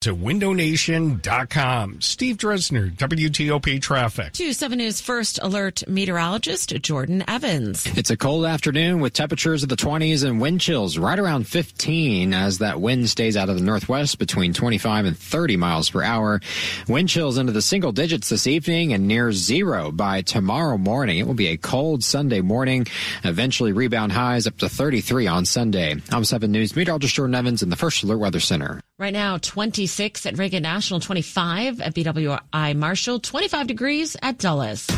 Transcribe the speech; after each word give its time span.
to 0.00 0.14
windownation.com. 0.14 2.00
Steve 2.00 2.36
Dresner, 2.36 2.90
WTOP 2.96 3.82
Traffic. 3.82 4.32
To 4.34 4.52
7 4.52 4.78
News 4.78 5.00
First 5.00 5.40
Alert 5.42 5.82
meteorologist 5.88 6.72
Jordan 6.82 7.24
Evans. 7.26 7.84
It's 7.98 8.10
a 8.10 8.16
cold 8.16 8.46
afternoon 8.46 9.00
with 9.00 9.12
temperatures 9.12 9.64
of 9.64 9.68
the 9.68 9.76
20s 9.76 10.24
and 10.24 10.40
wind 10.40 10.60
chills 10.60 10.98
right 10.98 11.18
around 11.18 11.48
15 11.48 12.32
as 12.32 12.58
that 12.58 12.80
wind 12.80 13.08
stays 13.08 13.36
out 13.36 13.48
of 13.48 13.56
the 13.56 13.64
northwest 13.64 14.20
between 14.20 14.52
25 14.52 15.04
and 15.04 15.18
30 15.18 15.56
miles 15.56 15.90
per 15.90 16.04
hour. 16.04 16.40
Wind 16.86 17.08
chills 17.08 17.36
into 17.36 17.52
the 17.52 17.60
single 17.62 17.90
digits 17.90 18.28
this 18.28 18.46
evening 18.46 18.92
and 18.92 19.08
near 19.08 19.32
zero 19.32 19.90
by 19.90 20.22
tomorrow 20.22 20.78
morning. 20.78 21.18
It 21.18 21.26
will 21.26 21.34
be 21.34 21.48
a 21.48 21.56
cold 21.56 22.04
Sunday 22.04 22.40
morning, 22.40 22.86
eventually 23.24 23.72
rebound 23.72 24.12
highs 24.12 24.46
up 24.46 24.58
to 24.58 24.68
33 24.68 25.26
on 25.26 25.44
Sunday. 25.44 25.96
I'm 26.12 26.24
7 26.24 26.52
News 26.52 26.76
meteorologist 26.76 27.16
Jordan 27.16 27.34
Evans 27.34 27.64
in 27.64 27.70
the 27.70 27.76
First 27.76 28.04
Alert 28.04 28.18
Weather 28.18 28.40
Center. 28.40 28.80
Right 29.00 29.12
now, 29.12 29.38
26 29.38 30.26
at 30.26 30.38
Reagan 30.38 30.64
National, 30.64 30.98
25 30.98 31.80
at 31.80 31.94
BWI 31.94 32.74
Marshall, 32.74 33.20
25 33.20 33.68
degrees 33.68 34.16
at 34.20 34.38
Dulles. 34.38 34.88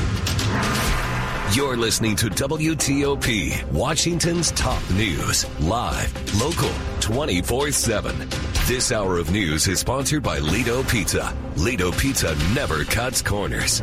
You're 1.54 1.76
listening 1.76 2.16
to 2.16 2.30
WTOP, 2.30 3.70
Washington's 3.72 4.52
top 4.52 4.80
news, 4.92 5.44
live, 5.60 6.40
local, 6.40 6.70
24 7.00 7.72
7. 7.72 8.16
This 8.66 8.90
hour 8.90 9.18
of 9.18 9.30
news 9.32 9.68
is 9.68 9.80
sponsored 9.80 10.22
by 10.22 10.38
Ledo 10.38 10.82
Pizza. 10.88 11.36
Ledo 11.56 11.92
Pizza 11.92 12.34
never 12.54 12.84
cuts 12.84 13.20
corners. 13.20 13.82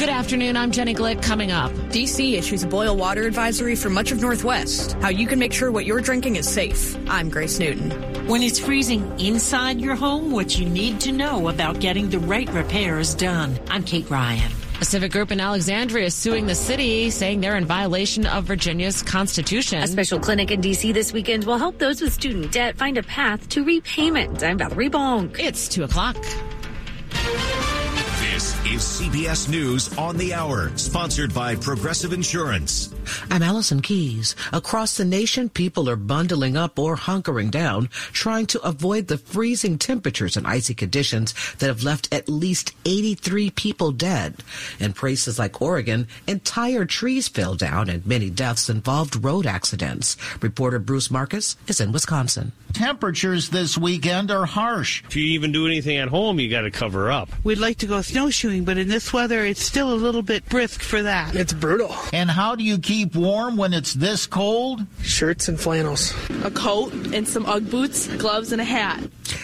Good 0.00 0.08
afternoon. 0.08 0.56
I'm 0.56 0.70
Jenny 0.70 0.94
Glick. 0.94 1.22
Coming 1.22 1.52
up, 1.52 1.70
DC 1.92 2.32
issues 2.32 2.62
a 2.62 2.66
boil 2.66 2.96
water 2.96 3.24
advisory 3.24 3.76
for 3.76 3.90
much 3.90 4.12
of 4.12 4.18
Northwest. 4.22 4.92
How 5.02 5.10
you 5.10 5.26
can 5.26 5.38
make 5.38 5.52
sure 5.52 5.70
what 5.70 5.84
you're 5.84 6.00
drinking 6.00 6.36
is 6.36 6.48
safe. 6.48 6.96
I'm 7.06 7.28
Grace 7.28 7.58
Newton. 7.58 7.90
When 8.26 8.42
it's 8.42 8.58
freezing 8.58 9.20
inside 9.20 9.78
your 9.78 9.96
home, 9.96 10.30
what 10.30 10.58
you 10.58 10.64
need 10.64 11.00
to 11.00 11.12
know 11.12 11.50
about 11.50 11.80
getting 11.80 12.08
the 12.08 12.18
right 12.18 12.50
repairs 12.50 13.12
done. 13.12 13.60
I'm 13.68 13.84
Kate 13.84 14.08
Ryan. 14.08 14.50
A 14.80 14.86
civic 14.86 15.12
group 15.12 15.32
in 15.32 15.38
Alexandria 15.38 16.06
is 16.06 16.14
suing 16.14 16.46
the 16.46 16.54
city, 16.54 17.10
saying 17.10 17.42
they're 17.42 17.58
in 17.58 17.66
violation 17.66 18.24
of 18.24 18.44
Virginia's 18.44 19.02
constitution. 19.02 19.82
A 19.82 19.86
special 19.86 20.18
clinic 20.18 20.50
in 20.50 20.62
D.C. 20.62 20.92
this 20.92 21.12
weekend 21.12 21.44
will 21.44 21.58
help 21.58 21.76
those 21.76 22.00
with 22.00 22.14
student 22.14 22.52
debt 22.52 22.78
find 22.78 22.96
a 22.96 23.02
path 23.02 23.46
to 23.50 23.62
repayment. 23.64 24.42
I'm 24.42 24.56
Valerie 24.56 24.88
Bonk. 24.88 25.38
It's 25.38 25.68
2 25.68 25.84
o'clock. 25.84 26.16
This 28.80 28.98
is 28.98 29.08
CBS 29.10 29.46
News 29.50 29.98
on 29.98 30.16
the 30.16 30.32
Hour, 30.32 30.74
sponsored 30.78 31.34
by 31.34 31.54
Progressive 31.54 32.14
Insurance. 32.14 32.94
I'm 33.30 33.42
Allison 33.42 33.82
Keyes. 33.82 34.34
Across 34.54 34.96
the 34.96 35.04
nation, 35.04 35.50
people 35.50 35.86
are 35.90 35.96
bundling 35.96 36.56
up 36.56 36.78
or 36.78 36.96
hunkering 36.96 37.50
down, 37.50 37.88
trying 38.12 38.46
to 38.46 38.62
avoid 38.62 39.06
the 39.06 39.18
freezing 39.18 39.76
temperatures 39.76 40.34
and 40.38 40.46
icy 40.46 40.72
conditions 40.72 41.34
that 41.58 41.66
have 41.66 41.82
left 41.82 42.08
at 42.10 42.30
least 42.30 42.72
83 42.86 43.50
people 43.50 43.92
dead. 43.92 44.36
In 44.78 44.94
places 44.94 45.38
like 45.38 45.60
Oregon, 45.60 46.08
entire 46.26 46.86
trees 46.86 47.28
fell 47.28 47.56
down 47.56 47.90
and 47.90 48.06
many 48.06 48.30
deaths 48.30 48.70
involved 48.70 49.22
road 49.22 49.44
accidents. 49.44 50.16
Reporter 50.40 50.78
Bruce 50.78 51.10
Marcus 51.10 51.56
is 51.66 51.82
in 51.82 51.92
Wisconsin. 51.92 52.52
Temperatures 52.72 53.50
this 53.50 53.76
weekend 53.76 54.30
are 54.30 54.46
harsh. 54.46 55.02
If 55.06 55.16
you 55.16 55.24
even 55.24 55.52
do 55.52 55.66
anything 55.66 55.98
at 55.98 56.08
home, 56.08 56.38
you 56.38 56.48
got 56.48 56.62
to 56.62 56.70
cover 56.70 57.10
up. 57.10 57.28
We'd 57.44 57.58
like 57.58 57.78
to 57.78 57.86
go 57.86 58.00
snowshoeing, 58.00 58.64
but 58.70 58.78
in 58.78 58.86
this 58.86 59.12
weather, 59.12 59.44
it's 59.44 59.60
still 59.60 59.92
a 59.92 59.98
little 59.98 60.22
bit 60.22 60.48
brisk 60.48 60.80
for 60.80 61.02
that. 61.02 61.34
It's 61.34 61.52
brutal. 61.52 61.92
And 62.12 62.30
how 62.30 62.54
do 62.54 62.62
you 62.62 62.78
keep 62.78 63.16
warm 63.16 63.56
when 63.56 63.74
it's 63.74 63.94
this 63.94 64.28
cold? 64.28 64.82
Shirts 65.02 65.48
and 65.48 65.58
flannels. 65.58 66.14
A 66.44 66.52
coat 66.52 66.92
and 67.12 67.26
some 67.26 67.46
Ugg 67.46 67.68
boots, 67.68 68.06
gloves, 68.18 68.52
and 68.52 68.60
a 68.60 68.64
hat. 68.64 69.02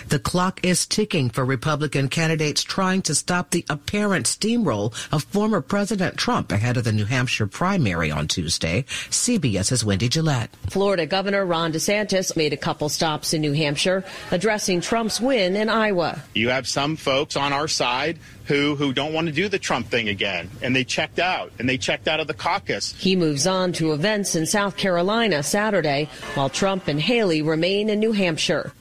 The 0.09 0.21
clock 0.21 0.65
is 0.65 0.87
ticking 0.87 1.31
for 1.31 1.45
Republican 1.45 2.09
candidates 2.09 2.63
trying 2.63 3.03
to 3.03 3.15
stop 3.17 3.51
the 3.51 3.65
apparent 3.69 4.27
steamroll 4.27 4.95
of 5.13 5.25
former 5.25 5.61
President 5.61 6.17
Trump 6.17 6.53
ahead 6.53 6.77
of 6.77 6.85
the 6.85 6.93
New 6.93 7.05
Hampshire 7.05 7.49
primary 7.49 8.13
on 8.13 8.29
Tuesday. 8.29 8.85
CBS's 9.11 9.85
Wendy 9.85 10.09
Gillette. 10.09 10.51
Florida 10.71 11.07
Governor 11.07 11.45
Ron 11.45 11.73
DeSantis 11.73 12.37
made 12.37 12.53
a 12.53 12.57
couple 12.57 12.89
stops 12.89 13.35
in 13.35 13.41
New 13.41 13.53
Hampshire 13.53 14.05
addressing 14.31 14.81
Trump's 14.81 15.21
win 15.21 15.57
in 15.57 15.69
Iowa. 15.69 16.23
You 16.35 16.51
have 16.51 16.69
some 16.69 16.95
folks 16.95 17.37
on 17.37 17.53
our 17.53 17.67
side 17.67 18.21
who 18.47 18.77
who 18.77 18.93
don't 18.93 19.13
want 19.13 19.27
to 19.27 19.33
do 19.33 19.49
the 19.49 19.59
Trump 19.59 19.89
thing 19.89 20.09
again, 20.09 20.51
and 20.63 20.75
they 20.75 20.85
checked 20.85 21.19
out, 21.19 21.53
and 21.59 21.69
they 21.69 21.79
checked 21.79 22.09
out 22.09 22.21
of 22.21 22.27
the 22.27 22.35
caucus. 22.35 22.95
He 22.99 23.17
moves 23.17 23.47
on 23.47 23.73
to 23.75 23.93
events 23.93 24.35
in 24.35 24.47
South 24.47 24.77
Carolina 24.77 25.43
Saturday, 25.43 26.09
while 26.35 26.49
Trump 26.49 26.89
and 26.89 27.01
Haley 27.01 27.43
remain 27.43 27.91
in 27.91 28.01
New 28.01 28.13
Hampshire. 28.13 28.73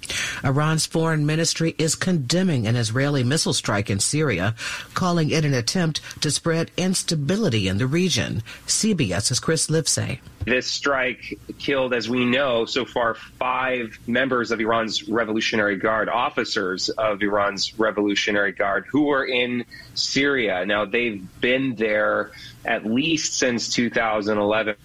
Iran's 0.43 0.85
foreign 0.85 1.25
ministry 1.25 1.75
is 1.77 1.95
condemning 1.95 2.67
an 2.67 2.75
Israeli 2.75 3.23
missile 3.23 3.53
strike 3.53 3.89
in 3.89 3.99
Syria, 3.99 4.55
calling 4.93 5.31
it 5.31 5.45
an 5.45 5.53
attempt 5.53 6.01
to 6.21 6.29
spread 6.29 6.71
instability 6.77 7.67
in 7.67 7.77
the 7.77 7.87
region. 7.87 8.43
CBS's 8.67 9.39
Chris 9.39 9.67
Livesay. 9.67 10.19
This 10.45 10.67
strike 10.67 11.39
killed, 11.57 11.93
as 11.93 12.07
we 12.07 12.23
know, 12.23 12.65
so 12.65 12.85
far 12.85 13.15
five 13.15 13.97
members 14.05 14.51
of 14.51 14.59
Iran's 14.59 15.09
Revolutionary 15.09 15.77
Guard, 15.77 16.07
officers 16.07 16.89
of 16.89 17.23
Iran's 17.23 17.77
Revolutionary 17.79 18.51
Guard, 18.51 18.85
who 18.91 19.05
were 19.05 19.25
in 19.25 19.65
Syria. 19.95 20.63
Now, 20.65 20.85
they've 20.85 21.27
been 21.41 21.73
there 21.75 22.31
at 22.65 22.85
least 22.85 23.37
since 23.37 23.73
2011. 23.73 24.75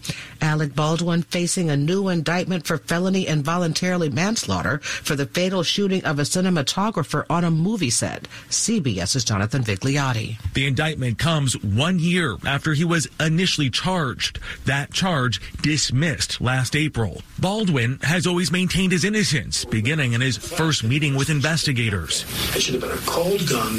Alec 0.40 0.74
Baldwin 0.74 1.22
facing 1.22 1.70
a 1.70 1.76
new 1.76 2.08
indictment 2.08 2.66
for 2.66 2.78
felony 2.78 3.26
involuntarily 3.26 4.08
manslaughter 4.08 4.78
for 4.78 5.16
the 5.16 5.26
fatal 5.26 5.62
shooting 5.62 6.04
of 6.04 6.18
a 6.18 6.22
cinematographer 6.22 7.24
on 7.28 7.44
a 7.44 7.50
movie 7.50 7.90
set. 7.90 8.26
CBS's 8.48 9.24
Jonathan 9.24 9.62
Vigliotti. 9.62 10.38
The 10.54 10.66
indictment 10.66 11.18
comes 11.18 11.62
one 11.62 11.98
year 11.98 12.36
after 12.46 12.72
he 12.72 12.84
was 12.84 13.08
initially 13.18 13.70
charged. 13.70 14.38
That 14.64 14.92
charge 14.92 15.40
dismissed 15.62 16.40
last 16.40 16.74
April. 16.74 17.22
Baldwin 17.38 17.98
has 18.02 18.26
always 18.26 18.50
maintained 18.50 18.92
his 18.92 19.04
innocence, 19.04 19.64
beginning 19.64 20.12
in 20.12 20.20
his 20.20 20.36
first 20.36 20.84
meeting 20.84 21.16
with 21.16 21.30
investigators. 21.30 22.24
It 22.54 22.62
should 22.62 22.74
have 22.74 22.82
been 22.82 22.90
a 22.90 23.02
cold 23.06 23.46
gun 23.48 23.74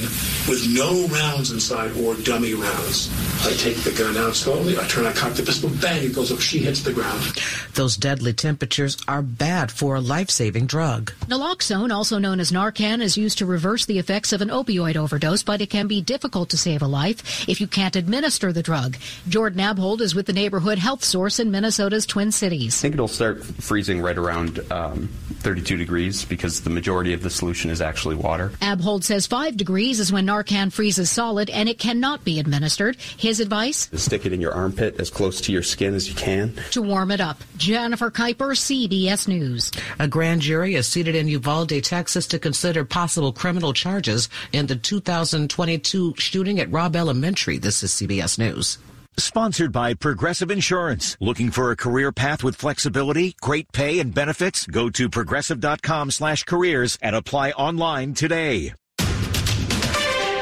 with 0.47 0.67
no 0.73 1.07
rounds 1.07 1.51
inside 1.51 1.91
or 1.97 2.16
dummy 2.16 2.53
rounds. 2.53 3.09
I 3.45 3.53
take 3.53 3.78
the 3.78 3.91
gun 3.97 4.18
out 4.18 4.35
slowly, 4.35 4.78
I 4.78 4.84
turn, 4.88 5.06
I 5.06 5.13
cock 5.13 5.34
the 5.34 5.44
pistol, 5.44 5.69
bang, 5.81 6.03
it 6.06 6.16
goes 6.16 6.31
up, 6.31 6.40
she 6.40 6.59
hits 6.59 6.81
the 6.81 6.94
ground. 6.94 7.40
Those 7.75 7.97
deadly 7.97 8.34
temperatures 8.34 8.97
are 9.07 9.22
bad 9.22 9.72
for 9.72 9.96
a 9.96 10.02
life-saving 10.02 10.68
drug. 10.68 11.12
Naloxone, 11.28 11.94
also 11.94 12.18
known 12.18 12.40
as 12.40 12.52
Narcan, 12.52 13.02
is 13.02 13.18
used 13.18 13.38
to 13.40 13.46
reverse 13.46 13.85
the 13.85 14.00
effects 14.00 14.34
of 14.34 14.41
an 14.41 14.50
opioid 14.50 14.96
overdose, 14.96 15.44
but 15.44 15.62
it 15.62 15.69
can 15.69 15.88
be 15.88 16.02
difficult 16.02 16.50
to 16.50 16.57
save 16.57 16.81
a 16.81 16.88
life 16.88 17.47
if 17.47 17.62
you 17.62 17.68
can't 17.68 17.96
administer 17.96 18.52
the 18.52 18.63
drug. 18.63 18.97
Jordan 19.28 19.59
Abhold 19.59 20.02
is 20.02 20.16
with 20.16 20.25
the 20.25 20.34
neighborhood 20.34 20.78
health 20.78 21.03
source 21.03 21.40
in 21.40 21.52
Minnesota's 21.52 22.06
Twin 22.06 22.31
Cities. 22.31 22.79
I 22.79 22.81
think 22.81 22.96
it'll 22.96 23.08
start 23.08 23.44
freezing 23.44 24.02
right 24.02 24.18
around 24.18 24.59
um, 24.72 25.08
32 25.41 25.78
degrees 25.78 26.25
because 26.25 26.62
the 26.62 26.69
majority 26.69 27.13
of 27.13 27.23
the 27.23 27.29
solution 27.29 27.72
is 27.72 27.81
actually 27.81 28.16
water. 28.16 28.50
Abhold 28.62 29.03
says 29.03 29.28
5 29.28 29.58
degrees 29.58 30.00
is 30.00 30.12
when 30.12 30.25
Narcan 30.25 30.72
freezes 30.72 31.09
solid 31.09 31.50
and 31.50 31.68
it 31.68 31.79
cannot 31.79 32.23
be 32.23 32.40
administered. 32.40 32.97
His 33.18 33.40
advice? 33.40 33.80
Stick 33.93 34.25
it 34.25 34.33
in 34.33 34.41
your 34.41 34.53
armpit 34.53 34.99
as 34.99 35.09
close 35.09 35.41
to 35.41 35.51
your 35.51 35.63
skin 35.63 35.93
as 35.93 36.07
you 36.07 36.15
can. 36.15 36.53
To 36.71 36.81
warm 36.81 37.11
it 37.11 37.21
up. 37.21 37.37
Jennifer 37.57 38.11
Kuiper, 38.11 38.55
CBS 38.55 39.27
News. 39.27 39.71
A 39.99 40.07
grand 40.07 40.41
jury 40.41 40.75
is 40.75 40.87
seated 40.87 41.15
in 41.15 41.27
Uvalde, 41.27 41.83
Texas 41.83 42.27
to 42.27 42.39
consider 42.39 42.85
possible 42.85 43.33
criminal 43.33 43.73
charges 43.73 44.29
in 44.51 44.67
the 44.67 44.75
2022 44.75 46.15
shooting 46.17 46.59
at 46.59 46.71
Robb 46.71 46.95
Elementary. 46.95 47.57
This 47.57 47.83
is 47.83 47.91
CBS 47.91 48.37
News. 48.37 48.78
Sponsored 49.17 49.72
by 49.72 49.93
Progressive 49.93 50.49
Insurance. 50.49 51.17
Looking 51.19 51.51
for 51.51 51.72
a 51.72 51.75
career 51.75 52.11
path 52.11 52.43
with 52.43 52.55
flexibility, 52.55 53.35
great 53.41 53.72
pay, 53.72 53.99
and 53.99 54.13
benefits? 54.13 54.66
Go 54.66 54.89
to 54.89 55.09
progressive.com 55.09 56.11
slash 56.11 56.43
careers 56.43 56.97
and 57.01 57.16
apply 57.16 57.51
online 57.51 58.13
today. 58.13 58.73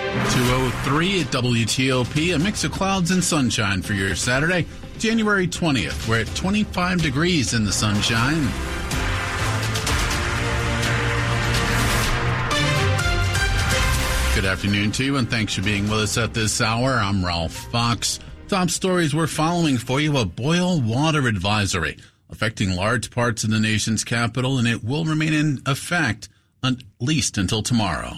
203 0.09 1.21
at 1.21 1.27
WTOP, 1.27 2.35
a 2.35 2.39
mix 2.39 2.63
of 2.63 2.71
clouds 2.71 3.11
and 3.11 3.23
sunshine 3.23 3.81
for 3.81 3.94
your 3.94 4.15
Saturday, 4.15 4.65
January 4.97 5.47
20th. 5.47 6.07
We're 6.07 6.21
at 6.21 6.35
25 6.35 7.01
degrees 7.01 7.53
in 7.53 7.63
the 7.63 7.71
sunshine. 7.71 8.44
Good 14.35 14.45
afternoon 14.45 14.91
to 14.94 15.03
you, 15.03 15.17
and 15.17 15.29
thanks 15.29 15.53
for 15.53 15.61
being 15.61 15.83
with 15.83 16.00
us 16.00 16.17
at 16.17 16.33
this 16.33 16.59
hour. 16.61 16.94
I'm 16.94 17.23
Ralph 17.23 17.53
Fox. 17.71 18.19
Top 18.47 18.69
stories 18.69 19.13
we're 19.13 19.27
following 19.27 19.77
for 19.77 20.01
you 20.01 20.17
a 20.17 20.25
boil 20.25 20.81
water 20.81 21.27
advisory 21.27 21.97
affecting 22.29 22.75
large 22.75 23.11
parts 23.11 23.44
of 23.44 23.50
the 23.50 23.59
nation's 23.59 24.03
capital, 24.03 24.57
and 24.57 24.67
it 24.67 24.83
will 24.83 25.06
remain 25.06 25.33
in 25.33 25.61
effect 25.65 26.29
at 26.63 26.75
least 27.00 27.38
until 27.38 27.61
tomorrow. 27.61 28.13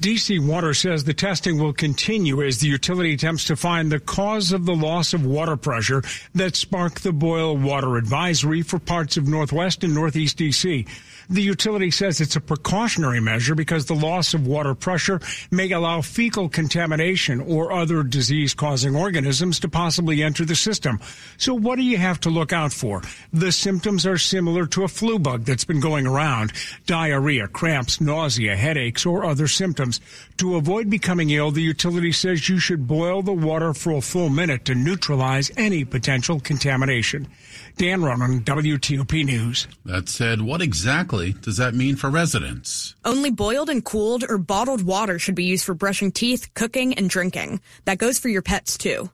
DC 0.00 0.44
Water 0.44 0.74
says 0.74 1.04
the 1.04 1.14
testing 1.14 1.58
will 1.58 1.72
continue 1.72 2.42
as 2.42 2.58
the 2.58 2.66
utility 2.66 3.14
attempts 3.14 3.44
to 3.44 3.56
find 3.56 3.90
the 3.90 4.00
cause 4.00 4.52
of 4.52 4.66
the 4.66 4.74
loss 4.74 5.14
of 5.14 5.24
water 5.24 5.56
pressure 5.56 6.02
that 6.34 6.56
sparked 6.56 7.02
the 7.02 7.12
boil 7.12 7.56
water 7.56 7.96
advisory 7.96 8.62
for 8.62 8.78
parts 8.78 9.16
of 9.16 9.28
Northwest 9.28 9.84
and 9.84 9.94
Northeast 9.94 10.38
DC. 10.38 10.88
The 11.30 11.42
utility 11.42 11.90
says 11.90 12.20
it's 12.20 12.36
a 12.36 12.40
precautionary 12.40 13.20
measure 13.20 13.54
because 13.54 13.86
the 13.86 13.94
loss 13.94 14.34
of 14.34 14.46
water 14.46 14.74
pressure 14.74 15.20
may 15.50 15.70
allow 15.70 16.00
fecal 16.00 16.48
contamination 16.48 17.40
or 17.40 17.72
other 17.72 18.02
disease 18.02 18.54
causing 18.54 18.96
organisms 18.96 19.60
to 19.60 19.68
possibly 19.68 20.22
enter 20.22 20.44
the 20.44 20.56
system. 20.56 21.00
So 21.38 21.54
what 21.54 21.76
do 21.76 21.82
you 21.82 21.96
have 21.96 22.20
to 22.20 22.30
look 22.30 22.52
out 22.52 22.72
for? 22.72 23.02
The 23.32 23.52
symptoms 23.52 24.06
are 24.06 24.18
similar 24.18 24.66
to 24.66 24.84
a 24.84 24.88
flu 24.88 25.18
bug 25.18 25.44
that's 25.44 25.64
been 25.64 25.80
going 25.80 26.06
around. 26.06 26.52
Diarrhea, 26.86 27.48
cramps, 27.48 28.00
nausea, 28.00 28.56
headaches, 28.56 29.06
or 29.06 29.24
other 29.24 29.48
symptoms. 29.48 29.91
To 30.38 30.56
avoid 30.56 30.90
becoming 30.90 31.30
ill, 31.30 31.50
the 31.50 31.62
utility 31.62 32.12
says 32.12 32.48
you 32.48 32.58
should 32.58 32.86
boil 32.86 33.22
the 33.22 33.32
water 33.32 33.74
for 33.74 33.92
a 33.92 34.00
full 34.00 34.28
minute 34.28 34.64
to 34.66 34.74
neutralize 34.74 35.50
any 35.56 35.84
potential 35.84 36.40
contamination. 36.40 37.28
Dan 37.76 38.02
Ronan, 38.02 38.42
WTOP 38.42 39.24
News. 39.24 39.66
That 39.84 40.08
said, 40.08 40.42
what 40.42 40.62
exactly 40.62 41.32
does 41.32 41.56
that 41.56 41.74
mean 41.74 41.96
for 41.96 42.10
residents? 42.10 42.94
Only 43.04 43.30
boiled 43.30 43.70
and 43.70 43.84
cooled 43.84 44.24
or 44.28 44.38
bottled 44.38 44.82
water 44.82 45.18
should 45.18 45.34
be 45.34 45.44
used 45.44 45.64
for 45.64 45.74
brushing 45.74 46.12
teeth, 46.12 46.52
cooking, 46.54 46.94
and 46.94 47.08
drinking. 47.08 47.60
That 47.84 47.98
goes 47.98 48.18
for 48.18 48.28
your 48.28 48.42
pets 48.42 48.76
too. 48.76 49.10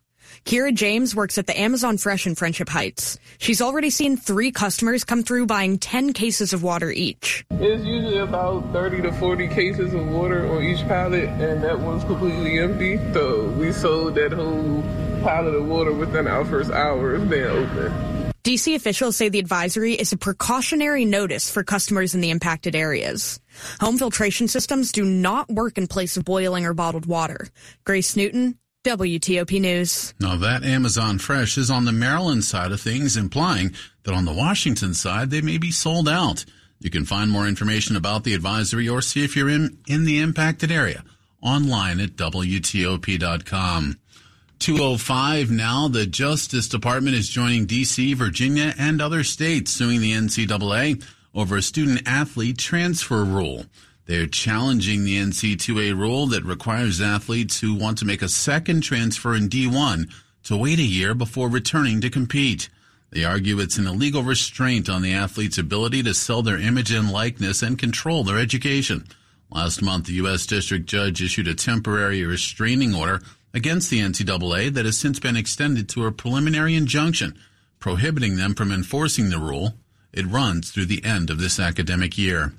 Kira 0.48 0.72
James 0.72 1.14
works 1.14 1.36
at 1.36 1.46
the 1.46 1.60
Amazon 1.60 1.98
Fresh 1.98 2.26
in 2.26 2.34
Friendship 2.34 2.70
Heights. 2.70 3.18
She's 3.36 3.60
already 3.60 3.90
seen 3.90 4.16
three 4.16 4.50
customers 4.50 5.04
come 5.04 5.22
through 5.22 5.44
buying 5.44 5.76
10 5.76 6.14
cases 6.14 6.54
of 6.54 6.62
water 6.62 6.90
each. 6.90 7.44
It's 7.50 7.84
usually 7.84 8.16
about 8.16 8.72
30 8.72 9.02
to 9.02 9.12
40 9.12 9.46
cases 9.48 9.92
of 9.92 10.08
water 10.08 10.50
on 10.50 10.62
each 10.62 10.80
pallet, 10.88 11.28
and 11.28 11.62
that 11.62 11.78
one's 11.78 12.02
completely 12.04 12.58
empty. 12.60 12.96
So 13.12 13.50
we 13.58 13.72
sold 13.72 14.14
that 14.14 14.32
whole 14.32 14.80
pallet 15.22 15.54
of 15.54 15.66
water 15.66 15.92
within 15.92 16.26
our 16.26 16.46
first 16.46 16.70
hour 16.70 17.16
of 17.16 17.28
being 17.28 17.44
open. 17.44 18.32
DC 18.42 18.74
officials 18.74 19.16
say 19.18 19.28
the 19.28 19.38
advisory 19.38 19.92
is 19.92 20.14
a 20.14 20.16
precautionary 20.16 21.04
notice 21.04 21.50
for 21.50 21.62
customers 21.62 22.14
in 22.14 22.22
the 22.22 22.30
impacted 22.30 22.74
areas. 22.74 23.38
Home 23.80 23.98
filtration 23.98 24.48
systems 24.48 24.92
do 24.92 25.04
not 25.04 25.50
work 25.50 25.76
in 25.76 25.86
place 25.86 26.16
of 26.16 26.24
boiling 26.24 26.64
or 26.64 26.72
bottled 26.72 27.04
water. 27.04 27.48
Grace 27.84 28.16
Newton, 28.16 28.56
WTOP 28.84 29.60
News. 29.60 30.14
Now, 30.20 30.36
that 30.36 30.64
Amazon 30.64 31.18
Fresh 31.18 31.58
is 31.58 31.70
on 31.70 31.84
the 31.84 31.92
Maryland 31.92 32.44
side 32.44 32.72
of 32.72 32.80
things, 32.80 33.16
implying 33.16 33.74
that 34.04 34.14
on 34.14 34.24
the 34.24 34.32
Washington 34.32 34.94
side, 34.94 35.30
they 35.30 35.40
may 35.40 35.58
be 35.58 35.70
sold 35.70 36.08
out. 36.08 36.44
You 36.78 36.90
can 36.90 37.04
find 37.04 37.30
more 37.30 37.48
information 37.48 37.96
about 37.96 38.24
the 38.24 38.34
advisory 38.34 38.88
or 38.88 39.02
see 39.02 39.24
if 39.24 39.34
you're 39.34 39.48
in, 39.48 39.78
in 39.88 40.04
the 40.04 40.20
impacted 40.20 40.70
area 40.70 41.02
online 41.42 42.00
at 42.00 42.10
WTOP.com. 42.16 43.98
205 44.58 45.50
now. 45.50 45.88
The 45.88 46.06
Justice 46.06 46.68
Department 46.68 47.16
is 47.16 47.28
joining 47.28 47.66
D.C., 47.66 48.14
Virginia, 48.14 48.74
and 48.78 49.00
other 49.00 49.24
states 49.24 49.72
suing 49.72 50.00
the 50.00 50.12
NCAA 50.12 51.04
over 51.34 51.56
a 51.56 51.62
student 51.62 52.02
athlete 52.06 52.58
transfer 52.58 53.24
rule. 53.24 53.66
They're 54.08 54.26
challenging 54.26 55.04
the 55.04 55.18
NC2A 55.18 55.94
rule 55.94 56.26
that 56.28 56.42
requires 56.42 56.98
athletes 56.98 57.60
who 57.60 57.74
want 57.74 57.98
to 57.98 58.06
make 58.06 58.22
a 58.22 58.28
second 58.28 58.80
transfer 58.80 59.34
in 59.34 59.50
D1 59.50 60.10
to 60.44 60.56
wait 60.56 60.78
a 60.78 60.82
year 60.82 61.14
before 61.14 61.50
returning 61.50 62.00
to 62.00 62.08
compete. 62.08 62.70
They 63.10 63.22
argue 63.22 63.60
it's 63.60 63.76
an 63.76 63.86
illegal 63.86 64.22
restraint 64.22 64.88
on 64.88 65.02
the 65.02 65.12
athlete's 65.12 65.58
ability 65.58 66.02
to 66.04 66.14
sell 66.14 66.42
their 66.42 66.58
image 66.58 66.90
and 66.90 67.12
likeness 67.12 67.62
and 67.62 67.78
control 67.78 68.24
their 68.24 68.38
education. 68.38 69.06
Last 69.50 69.82
month, 69.82 70.06
the 70.06 70.14
U.S. 70.14 70.46
District 70.46 70.86
Judge 70.86 71.22
issued 71.22 71.46
a 71.46 71.54
temporary 71.54 72.24
restraining 72.24 72.94
order 72.94 73.20
against 73.52 73.90
the 73.90 74.00
NCAA 74.00 74.72
that 74.72 74.86
has 74.86 74.96
since 74.96 75.20
been 75.20 75.36
extended 75.36 75.86
to 75.90 76.06
a 76.06 76.12
preliminary 76.12 76.74
injunction 76.74 77.38
prohibiting 77.78 78.36
them 78.36 78.54
from 78.54 78.72
enforcing 78.72 79.30
the 79.30 79.38
rule. 79.38 79.74
It 80.12 80.26
runs 80.26 80.70
through 80.70 80.86
the 80.86 81.04
end 81.04 81.30
of 81.30 81.38
this 81.38 81.60
academic 81.60 82.16
year. 82.16 82.54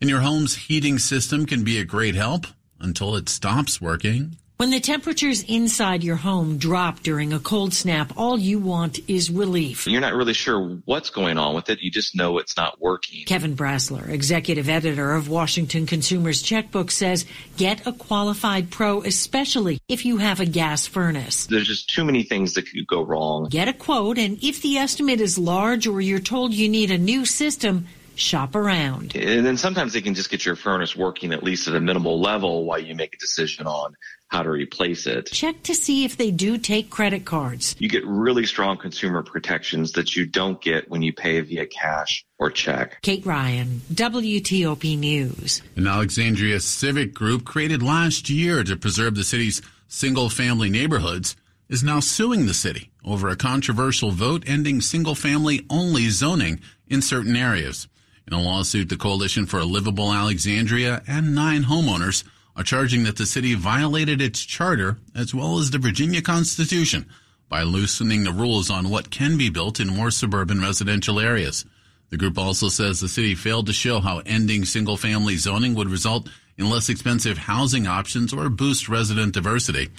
And 0.00 0.10
your 0.10 0.20
home's 0.20 0.56
heating 0.56 0.98
system 0.98 1.46
can 1.46 1.64
be 1.64 1.78
a 1.78 1.84
great 1.84 2.14
help 2.14 2.46
until 2.80 3.16
it 3.16 3.28
stops 3.28 3.80
working. 3.80 4.36
When 4.58 4.70
the 4.70 4.80
temperatures 4.80 5.42
inside 5.42 6.02
your 6.02 6.16
home 6.16 6.56
drop 6.56 7.00
during 7.00 7.34
a 7.34 7.38
cold 7.38 7.74
snap, 7.74 8.14
all 8.16 8.38
you 8.38 8.58
want 8.58 8.98
is 9.06 9.30
relief. 9.30 9.86
You're 9.86 10.00
not 10.00 10.14
really 10.14 10.32
sure 10.32 10.78
what's 10.86 11.10
going 11.10 11.36
on 11.36 11.54
with 11.54 11.68
it. 11.68 11.82
You 11.82 11.90
just 11.90 12.16
know 12.16 12.38
it's 12.38 12.56
not 12.56 12.80
working. 12.80 13.26
Kevin 13.26 13.54
Brasler, 13.54 14.08
executive 14.08 14.70
editor 14.70 15.12
of 15.12 15.28
Washington 15.28 15.84
Consumers 15.84 16.40
Checkbook, 16.40 16.90
says 16.90 17.26
get 17.58 17.86
a 17.86 17.92
qualified 17.92 18.70
pro, 18.70 19.02
especially 19.02 19.78
if 19.88 20.06
you 20.06 20.16
have 20.16 20.40
a 20.40 20.46
gas 20.46 20.86
furnace. 20.86 21.44
There's 21.44 21.68
just 21.68 21.90
too 21.90 22.06
many 22.06 22.22
things 22.22 22.54
that 22.54 22.62
could 22.62 22.86
go 22.86 23.02
wrong. 23.02 23.48
Get 23.50 23.68
a 23.68 23.74
quote, 23.74 24.16
and 24.16 24.42
if 24.42 24.62
the 24.62 24.78
estimate 24.78 25.20
is 25.20 25.38
large 25.38 25.86
or 25.86 26.00
you're 26.00 26.18
told 26.18 26.54
you 26.54 26.70
need 26.70 26.90
a 26.90 26.96
new 26.96 27.26
system, 27.26 27.88
shop 28.16 28.54
around. 28.54 29.14
And 29.14 29.46
then 29.46 29.56
sometimes 29.56 29.92
they 29.92 30.00
can 30.00 30.14
just 30.14 30.30
get 30.30 30.44
your 30.44 30.56
furnace 30.56 30.96
working 30.96 31.32
at 31.32 31.42
least 31.42 31.68
at 31.68 31.74
a 31.74 31.80
minimal 31.80 32.20
level 32.20 32.64
while 32.64 32.78
you 32.78 32.94
make 32.94 33.14
a 33.14 33.18
decision 33.18 33.66
on 33.66 33.94
how 34.28 34.42
to 34.42 34.50
replace 34.50 35.06
it. 35.06 35.26
Check 35.26 35.62
to 35.64 35.74
see 35.74 36.04
if 36.04 36.16
they 36.16 36.30
do 36.30 36.58
take 36.58 36.90
credit 36.90 37.24
cards. 37.24 37.76
You 37.78 37.88
get 37.88 38.04
really 38.06 38.44
strong 38.44 38.76
consumer 38.76 39.22
protections 39.22 39.92
that 39.92 40.16
you 40.16 40.26
don't 40.26 40.60
get 40.60 40.90
when 40.90 41.02
you 41.02 41.12
pay 41.12 41.40
via 41.40 41.66
cash 41.66 42.24
or 42.38 42.50
check. 42.50 43.00
Kate 43.02 43.24
Ryan, 43.24 43.82
WTOP 43.92 44.98
News. 44.98 45.62
An 45.76 45.86
Alexandria 45.86 46.60
civic 46.60 47.14
group 47.14 47.44
created 47.44 47.82
last 47.82 48.28
year 48.28 48.64
to 48.64 48.76
preserve 48.76 49.14
the 49.14 49.24
city's 49.24 49.62
single 49.88 50.28
family 50.28 50.68
neighborhoods 50.70 51.36
is 51.68 51.82
now 51.82 52.00
suing 52.00 52.46
the 52.46 52.54
city 52.54 52.90
over 53.04 53.28
a 53.28 53.36
controversial 53.36 54.10
vote 54.10 54.44
ending 54.46 54.80
single 54.80 55.14
family 55.14 55.64
only 55.70 56.08
zoning 56.08 56.60
in 56.88 57.02
certain 57.02 57.36
areas. 57.36 57.88
In 58.26 58.32
a 58.32 58.40
lawsuit, 58.40 58.88
the 58.88 58.96
Coalition 58.96 59.46
for 59.46 59.60
a 59.60 59.64
Livable 59.64 60.12
Alexandria 60.12 61.02
and 61.06 61.34
nine 61.34 61.64
homeowners 61.64 62.24
are 62.56 62.64
charging 62.64 63.04
that 63.04 63.16
the 63.16 63.26
city 63.26 63.54
violated 63.54 64.20
its 64.20 64.44
charter 64.44 64.98
as 65.14 65.32
well 65.32 65.58
as 65.58 65.70
the 65.70 65.78
Virginia 65.78 66.20
Constitution 66.20 67.06
by 67.48 67.62
loosening 67.62 68.24
the 68.24 68.32
rules 68.32 68.68
on 68.68 68.90
what 68.90 69.10
can 69.10 69.38
be 69.38 69.48
built 69.48 69.78
in 69.78 69.86
more 69.86 70.10
suburban 70.10 70.60
residential 70.60 71.20
areas. 71.20 71.64
The 72.10 72.16
group 72.16 72.36
also 72.36 72.68
says 72.68 73.00
the 73.00 73.08
city 73.08 73.34
failed 73.36 73.66
to 73.66 73.72
show 73.72 74.00
how 74.00 74.22
ending 74.26 74.64
single 74.64 74.96
family 74.96 75.36
zoning 75.36 75.74
would 75.74 75.88
result 75.88 76.28
in 76.56 76.68
less 76.68 76.88
expensive 76.88 77.38
housing 77.38 77.86
options 77.86 78.32
or 78.32 78.48
boost 78.48 78.88
resident 78.88 79.34
diversity. 79.34 79.90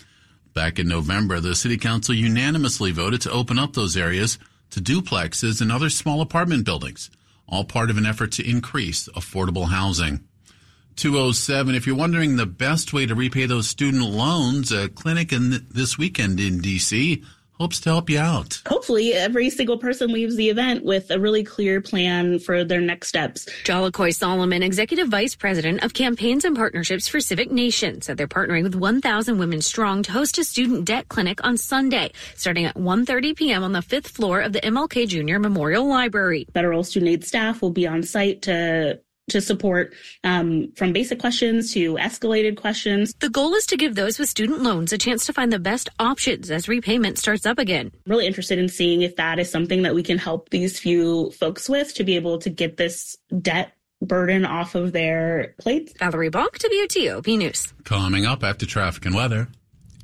Back 0.53 0.79
in 0.79 0.88
November, 0.88 1.39
the 1.39 1.56
city 1.56 1.77
council 1.77 2.15
unanimously 2.15 2.91
voted 2.91 3.21
to 3.21 3.31
open 3.31 3.60
up 3.60 3.74
those 3.74 3.96
areas 3.96 4.39
to 4.72 4.81
duplexes 4.81 5.62
and 5.62 5.72
other 5.72 5.89
small 5.89 6.19
apartment 6.19 6.65
buildings, 6.65 7.10
all 7.48 7.63
part 7.63 7.89
of 7.89 7.98
an 7.98 8.06
effort 8.06 8.32
to 8.34 8.50
increase 8.50 9.08
affordable 9.10 9.70
housing. 9.70 10.24
207. 10.98 11.75
If 11.75 11.86
you're 11.86 11.96
wondering 11.96 12.36
the 12.36 12.48
best 12.48 12.92
way 12.92 13.06
to 13.06 13.13
repay 13.13 13.46
those 13.46 13.70
student 13.70 14.04
loans, 14.04 14.72
a 14.72 14.89
clinic 14.89 15.32
in 15.32 15.68
this 15.70 15.98
weekend 15.98 16.39
in 16.39 16.60
DC 16.60 17.24
hopes 17.59 17.79
to 17.81 17.89
help 17.89 18.09
you 18.09 18.19
out. 18.19 18.61
Hopefully, 18.67 19.13
every 19.13 19.49
single 19.49 19.77
person 19.77 20.11
leaves 20.11 20.35
the 20.35 20.49
event 20.49 20.83
with 20.83 21.11
a 21.11 21.19
really 21.19 21.43
clear 21.43 21.81
plan 21.81 22.39
for 22.39 22.63
their 22.63 22.81
next 22.81 23.07
steps. 23.07 23.47
Jolicoy 23.63 24.13
Solomon, 24.13 24.63
Executive 24.63 25.07
Vice 25.07 25.35
President 25.35 25.83
of 25.83 25.93
Campaigns 25.93 26.45
and 26.45 26.55
Partnerships 26.55 27.07
for 27.07 27.19
Civic 27.19 27.51
Nation, 27.51 28.01
said 28.01 28.17
they're 28.17 28.27
partnering 28.27 28.63
with 28.63 28.75
1,000 28.75 29.37
Women 29.37 29.61
Strong 29.61 30.03
to 30.03 30.11
host 30.11 30.37
a 30.37 30.43
student 30.43 30.85
debt 30.85 31.07
clinic 31.07 31.43
on 31.43 31.57
Sunday, 31.57 32.11
starting 32.35 32.65
at 32.65 32.75
1.30 32.75 33.35
p.m. 33.35 33.63
on 33.63 33.71
the 33.71 33.81
fifth 33.81 34.07
floor 34.07 34.41
of 34.41 34.53
the 34.53 34.61
MLK 34.61 35.07
Jr. 35.07 35.39
Memorial 35.39 35.87
Library. 35.87 36.47
Federal 36.53 36.83
student 36.83 37.11
aid 37.11 37.25
staff 37.25 37.61
will 37.61 37.71
be 37.71 37.87
on 37.87 38.03
site 38.03 38.43
to 38.43 38.99
to 39.29 39.41
support 39.41 39.93
um, 40.24 40.72
from 40.75 40.93
basic 40.93 41.19
questions 41.19 41.74
to 41.74 41.96
escalated 41.96 42.55
questions. 42.55 43.13
The 43.19 43.29
goal 43.29 43.53
is 43.55 43.65
to 43.67 43.77
give 43.77 43.96
those 43.96 44.19
with 44.19 44.29
student 44.29 44.62
loans 44.62 44.93
a 44.93 44.98
chance 44.98 45.25
to 45.25 45.34
find 45.34 45.51
the 45.51 45.60
best 45.60 45.89
options 46.00 46.50
as 46.50 46.69
repayment 46.69 47.17
starts 47.17 47.46
up 47.46 47.60
again. 47.60 47.91
Really 48.05 48.25
interested 48.25 48.57
in 48.57 48.69
seeing 48.69 49.01
if 49.01 49.17
that 49.17 49.39
is 49.39 49.51
something 49.51 49.81
that 49.84 49.93
we 49.93 50.03
can 50.03 50.17
help 50.17 50.50
these 50.50 50.79
few 50.79 51.31
folks 51.31 51.67
with 51.67 51.93
to 51.96 52.03
be 52.03 52.15
able 52.15 52.39
to 52.39 52.50
get 52.50 52.77
this 52.77 53.17
debt 53.41 53.74
burden 54.01 54.46
off 54.46 54.75
of 54.75 54.93
their 54.93 55.55
plates. 55.60 55.93
Valerie 56.00 56.29
Bonk, 56.29 56.57
WTOP 56.60 57.38
News. 57.38 57.74
Coming 57.84 58.25
up 58.25 58.43
after 58.43 58.65
traffic 58.65 59.05
and 59.05 59.15
weather. 59.15 59.50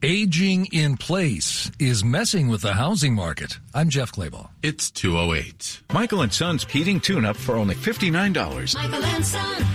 Aging 0.05 0.65
in 0.73 0.97
place 0.97 1.71
is 1.79 2.03
messing 2.03 2.49
with 2.49 2.59
the 2.59 2.73
housing 2.73 3.15
market. 3.15 3.57
I'm 3.73 3.87
Jeff 3.87 4.11
Clabaugh. 4.11 4.49
It's 4.61 4.91
208. 4.91 5.83
Michael 5.93 6.23
and 6.23 6.33
Son's 6.33 6.65
heating 6.65 6.99
tune 6.99 7.23
up 7.23 7.37
for 7.37 7.55
only 7.55 7.75
$59. 7.75 8.75
Michael 8.75 9.05
and 9.05 9.25
Son. 9.25 9.65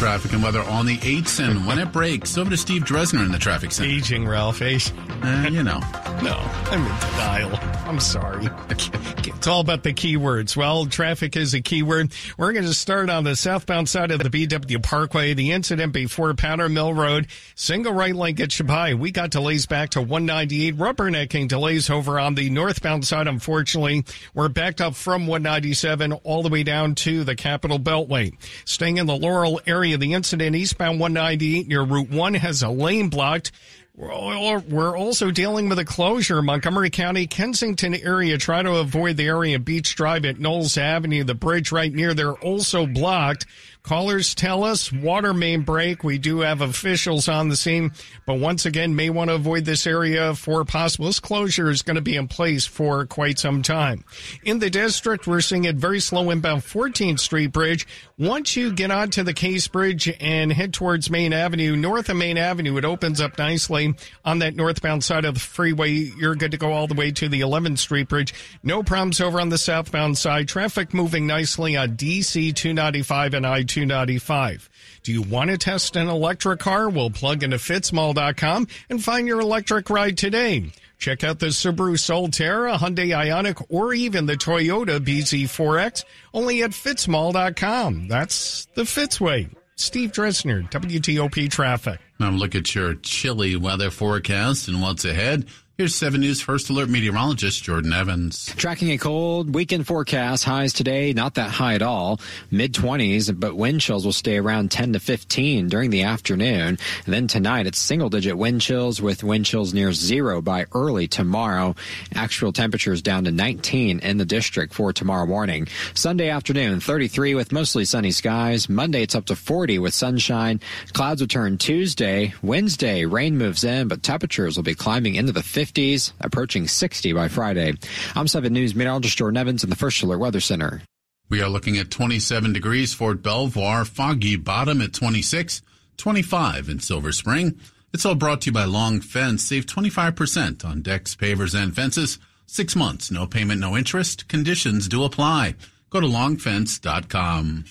Traffic 0.00 0.32
and 0.32 0.42
weather 0.42 0.62
on 0.62 0.86
the 0.86 0.96
8s, 0.96 1.46
and 1.46 1.66
when 1.66 1.78
it 1.78 1.92
breaks, 1.92 2.38
over 2.38 2.48
to 2.48 2.56
Steve 2.56 2.84
Dresner 2.84 3.22
in 3.22 3.32
the 3.32 3.38
traffic 3.38 3.70
center. 3.70 3.90
Aging, 3.90 4.26
Ralph. 4.26 4.62
Age. 4.62 4.90
Uh, 5.22 5.46
you 5.52 5.62
know. 5.62 5.78
no, 6.22 6.36
I'm 6.70 6.80
in 6.80 7.00
denial. 7.00 7.58
I'm 7.86 8.00
sorry. 8.00 8.48
It's 8.68 9.46
all 9.46 9.60
about 9.60 9.82
the 9.82 9.92
keywords. 9.92 10.56
Well, 10.56 10.86
traffic 10.86 11.36
is 11.36 11.54
a 11.54 11.60
keyword. 11.60 12.12
We're 12.38 12.52
going 12.52 12.64
to 12.64 12.74
start 12.74 13.10
on 13.10 13.24
the 13.24 13.34
southbound 13.34 13.88
side 13.88 14.10
of 14.10 14.20
the 14.20 14.28
BW 14.28 14.82
Parkway. 14.82 15.34
The 15.34 15.50
incident 15.52 15.92
before 15.92 16.32
Powder 16.34 16.68
Mill 16.68 16.94
Road, 16.94 17.26
single 17.54 17.92
right 17.92 18.14
lane 18.14 18.40
at 18.40 18.50
Chapai. 18.50 18.98
We 18.98 19.10
got 19.10 19.30
delays 19.30 19.66
back 19.66 19.90
to 19.90 20.00
198. 20.00 20.76
Rubbernecking 20.76 21.48
delays 21.48 21.90
over 21.90 22.20
on 22.20 22.34
the 22.34 22.48
northbound 22.50 23.06
side. 23.06 23.26
Unfortunately, 23.26 24.04
we're 24.34 24.48
backed 24.48 24.80
up 24.80 24.94
from 24.94 25.26
197 25.26 26.12
all 26.12 26.42
the 26.42 26.48
way 26.48 26.62
down 26.62 26.94
to 26.96 27.24
the 27.24 27.34
Capital 27.34 27.78
Beltway. 27.78 28.32
Staying 28.64 28.98
in 28.98 29.06
the 29.06 29.16
Laurel 29.16 29.60
area, 29.66 29.89
the 29.96 30.14
incident 30.14 30.56
eastbound 30.56 31.00
198 31.00 31.68
near 31.68 31.82
Route 31.82 32.10
1 32.10 32.34
has 32.34 32.62
a 32.62 32.68
lane 32.68 33.08
blocked. 33.08 33.52
We're 33.94 34.96
also 34.96 35.30
dealing 35.30 35.68
with 35.68 35.78
a 35.78 35.84
closure. 35.84 36.40
Montgomery 36.40 36.88
County, 36.88 37.26
Kensington 37.26 37.94
area. 37.94 38.38
Try 38.38 38.62
to 38.62 38.76
avoid 38.76 39.18
the 39.18 39.26
area 39.26 39.56
of 39.56 39.64
Beach 39.66 39.94
Drive 39.94 40.24
at 40.24 40.38
Knowles 40.38 40.78
Avenue. 40.78 41.22
The 41.22 41.34
bridge 41.34 41.70
right 41.70 41.92
near 41.92 42.14
there 42.14 42.32
also 42.32 42.86
blocked. 42.86 43.44
Callers 43.82 44.34
tell 44.34 44.62
us 44.62 44.92
water 44.92 45.32
main 45.32 45.62
break. 45.62 46.04
We 46.04 46.18
do 46.18 46.40
have 46.40 46.60
officials 46.60 47.28
on 47.28 47.48
the 47.48 47.56
scene, 47.56 47.92
but 48.26 48.38
once 48.38 48.66
again, 48.66 48.94
may 48.94 49.08
want 49.08 49.30
to 49.30 49.34
avoid 49.34 49.64
this 49.64 49.86
area 49.86 50.34
for 50.34 50.64
possible. 50.64 51.06
This 51.06 51.18
closure 51.18 51.70
is 51.70 51.82
going 51.82 51.96
to 51.96 52.02
be 52.02 52.16
in 52.16 52.28
place 52.28 52.66
for 52.66 53.06
quite 53.06 53.38
some 53.38 53.62
time. 53.62 54.04
In 54.44 54.58
the 54.58 54.70
district, 54.70 55.26
we're 55.26 55.40
seeing 55.40 55.64
it 55.64 55.76
very 55.76 56.00
slow 56.00 56.30
inbound 56.30 56.62
14th 56.62 57.20
Street 57.20 57.52
Bridge. 57.52 57.86
Once 58.18 58.54
you 58.54 58.72
get 58.72 58.90
onto 58.90 59.22
the 59.22 59.32
Case 59.32 59.66
Bridge 59.66 60.14
and 60.20 60.52
head 60.52 60.74
towards 60.74 61.10
Main 61.10 61.32
Avenue, 61.32 61.74
north 61.74 62.10
of 62.10 62.16
Main 62.16 62.36
Avenue, 62.36 62.76
it 62.76 62.84
opens 62.84 63.20
up 63.20 63.38
nicely 63.38 63.94
on 64.26 64.40
that 64.40 64.54
northbound 64.54 65.02
side 65.02 65.24
of 65.24 65.34
the 65.34 65.40
freeway. 65.40 65.90
You're 65.90 66.34
good 66.34 66.50
to 66.50 66.58
go 66.58 66.72
all 66.72 66.86
the 66.86 66.94
way 66.94 67.12
to 67.12 67.28
the 67.30 67.40
11th 67.40 67.78
Street 67.78 68.08
Bridge. 68.08 68.34
No 68.62 68.82
problems 68.82 69.20
over 69.22 69.40
on 69.40 69.48
the 69.48 69.58
southbound 69.58 70.18
side. 70.18 70.48
Traffic 70.48 70.92
moving 70.92 71.26
nicely 71.26 71.78
on 71.78 71.96
DC 71.96 72.54
295 72.54 73.34
and 73.34 73.46
I 73.46 73.62
295. 73.70 74.68
Do 75.02 75.12
you 75.12 75.22
want 75.22 75.50
to 75.50 75.56
test 75.58 75.96
an 75.96 76.08
electric 76.08 76.60
car? 76.60 76.88
Well, 76.90 77.10
plug 77.10 77.42
into 77.42 77.56
fitzmall.com 77.56 78.68
and 78.90 79.02
find 79.02 79.26
your 79.26 79.40
electric 79.40 79.88
ride 79.88 80.18
today. 80.18 80.70
Check 80.98 81.24
out 81.24 81.38
the 81.38 81.46
Subaru 81.46 81.96
Solterra, 81.96 82.76
Hyundai 82.76 83.08
Ioniq, 83.08 83.64
or 83.70 83.94
even 83.94 84.26
the 84.26 84.36
Toyota 84.36 85.00
BZ4X 85.00 86.04
only 86.34 86.62
at 86.62 86.72
fitzmall.com. 86.72 88.08
That's 88.08 88.66
the 88.74 88.82
Fitzway. 88.82 89.48
Steve 89.76 90.12
Dresner, 90.12 90.70
WTOP 90.70 91.50
Traffic. 91.50 92.00
Now 92.18 92.28
look 92.30 92.54
at 92.54 92.74
your 92.74 92.96
chilly 92.96 93.56
weather 93.56 93.90
forecast 93.90 94.68
and 94.68 94.82
what's 94.82 95.06
ahead. 95.06 95.46
Here's 95.80 95.94
7 95.94 96.20
News 96.20 96.42
First 96.42 96.68
Alert 96.68 96.90
meteorologist 96.90 97.62
Jordan 97.62 97.94
Evans. 97.94 98.52
Tracking 98.54 98.90
a 98.90 98.98
cold 98.98 99.54
weekend 99.54 99.86
forecast. 99.86 100.44
Highs 100.44 100.74
today, 100.74 101.14
not 101.14 101.36
that 101.36 101.48
high 101.48 101.72
at 101.72 101.80
all. 101.80 102.20
Mid 102.50 102.74
20s, 102.74 103.32
but 103.40 103.56
wind 103.56 103.80
chills 103.80 104.04
will 104.04 104.12
stay 104.12 104.36
around 104.36 104.70
10 104.70 104.92
to 104.92 105.00
15 105.00 105.68
during 105.68 105.88
the 105.88 106.02
afternoon. 106.02 106.76
And 107.06 107.14
then 107.14 107.28
tonight, 107.28 107.66
it's 107.66 107.78
single 107.78 108.10
digit 108.10 108.36
wind 108.36 108.60
chills 108.60 109.00
with 109.00 109.24
wind 109.24 109.46
chills 109.46 109.72
near 109.72 109.94
zero 109.94 110.42
by 110.42 110.66
early 110.74 111.08
tomorrow. 111.08 111.74
Actual 112.14 112.52
temperatures 112.52 113.00
down 113.00 113.24
to 113.24 113.30
19 113.30 114.00
in 114.00 114.18
the 114.18 114.26
district 114.26 114.74
for 114.74 114.92
tomorrow 114.92 115.24
morning. 115.24 115.66
Sunday 115.94 116.28
afternoon, 116.28 116.80
33 116.80 117.34
with 117.34 117.52
mostly 117.52 117.86
sunny 117.86 118.10
skies. 118.10 118.68
Monday, 118.68 119.00
it's 119.00 119.14
up 119.14 119.24
to 119.24 119.34
40 119.34 119.78
with 119.78 119.94
sunshine. 119.94 120.60
Clouds 120.92 121.22
will 121.22 121.28
turn 121.28 121.56
Tuesday. 121.56 122.34
Wednesday, 122.42 123.06
rain 123.06 123.38
moves 123.38 123.64
in, 123.64 123.88
but 123.88 124.02
temperatures 124.02 124.56
will 124.56 124.62
be 124.62 124.74
climbing 124.74 125.14
into 125.14 125.32
the 125.32 125.40
50s 125.40 125.69
50s, 125.70 126.12
approaching 126.20 126.66
60 126.66 127.12
by 127.12 127.28
Friday. 127.28 127.74
I'm 128.14 128.28
7 128.28 128.52
News 128.52 128.74
meteorologist 128.74 129.16
Jordan 129.16 129.36
Evans 129.36 129.64
in 129.64 129.70
the 129.70 129.76
First 129.76 130.02
Alert 130.02 130.18
Weather 130.18 130.40
Center. 130.40 130.82
We 131.28 131.42
are 131.42 131.48
looking 131.48 131.78
at 131.78 131.90
27 131.90 132.52
degrees 132.52 132.92
Fort 132.92 133.22
Belvoir, 133.22 133.84
foggy 133.84 134.36
bottom 134.36 134.80
at 134.80 134.92
26, 134.92 135.62
25 135.96 136.68
in 136.68 136.80
Silver 136.80 137.12
Spring. 137.12 137.58
It's 137.92 138.04
all 138.04 138.14
brought 138.14 138.42
to 138.42 138.46
you 138.46 138.52
by 138.52 138.64
Long 138.64 139.00
Fence. 139.00 139.44
Save 139.44 139.66
25% 139.66 140.64
on 140.64 140.82
decks, 140.82 141.14
pavers, 141.14 141.60
and 141.60 141.74
fences. 141.74 142.18
Six 142.46 142.74
months, 142.74 143.10
no 143.10 143.26
payment, 143.26 143.60
no 143.60 143.76
interest. 143.76 144.28
Conditions 144.28 144.88
do 144.88 145.04
apply. 145.04 145.54
Go 145.90 146.00
to 146.00 146.06
longfence.com. 146.06 147.64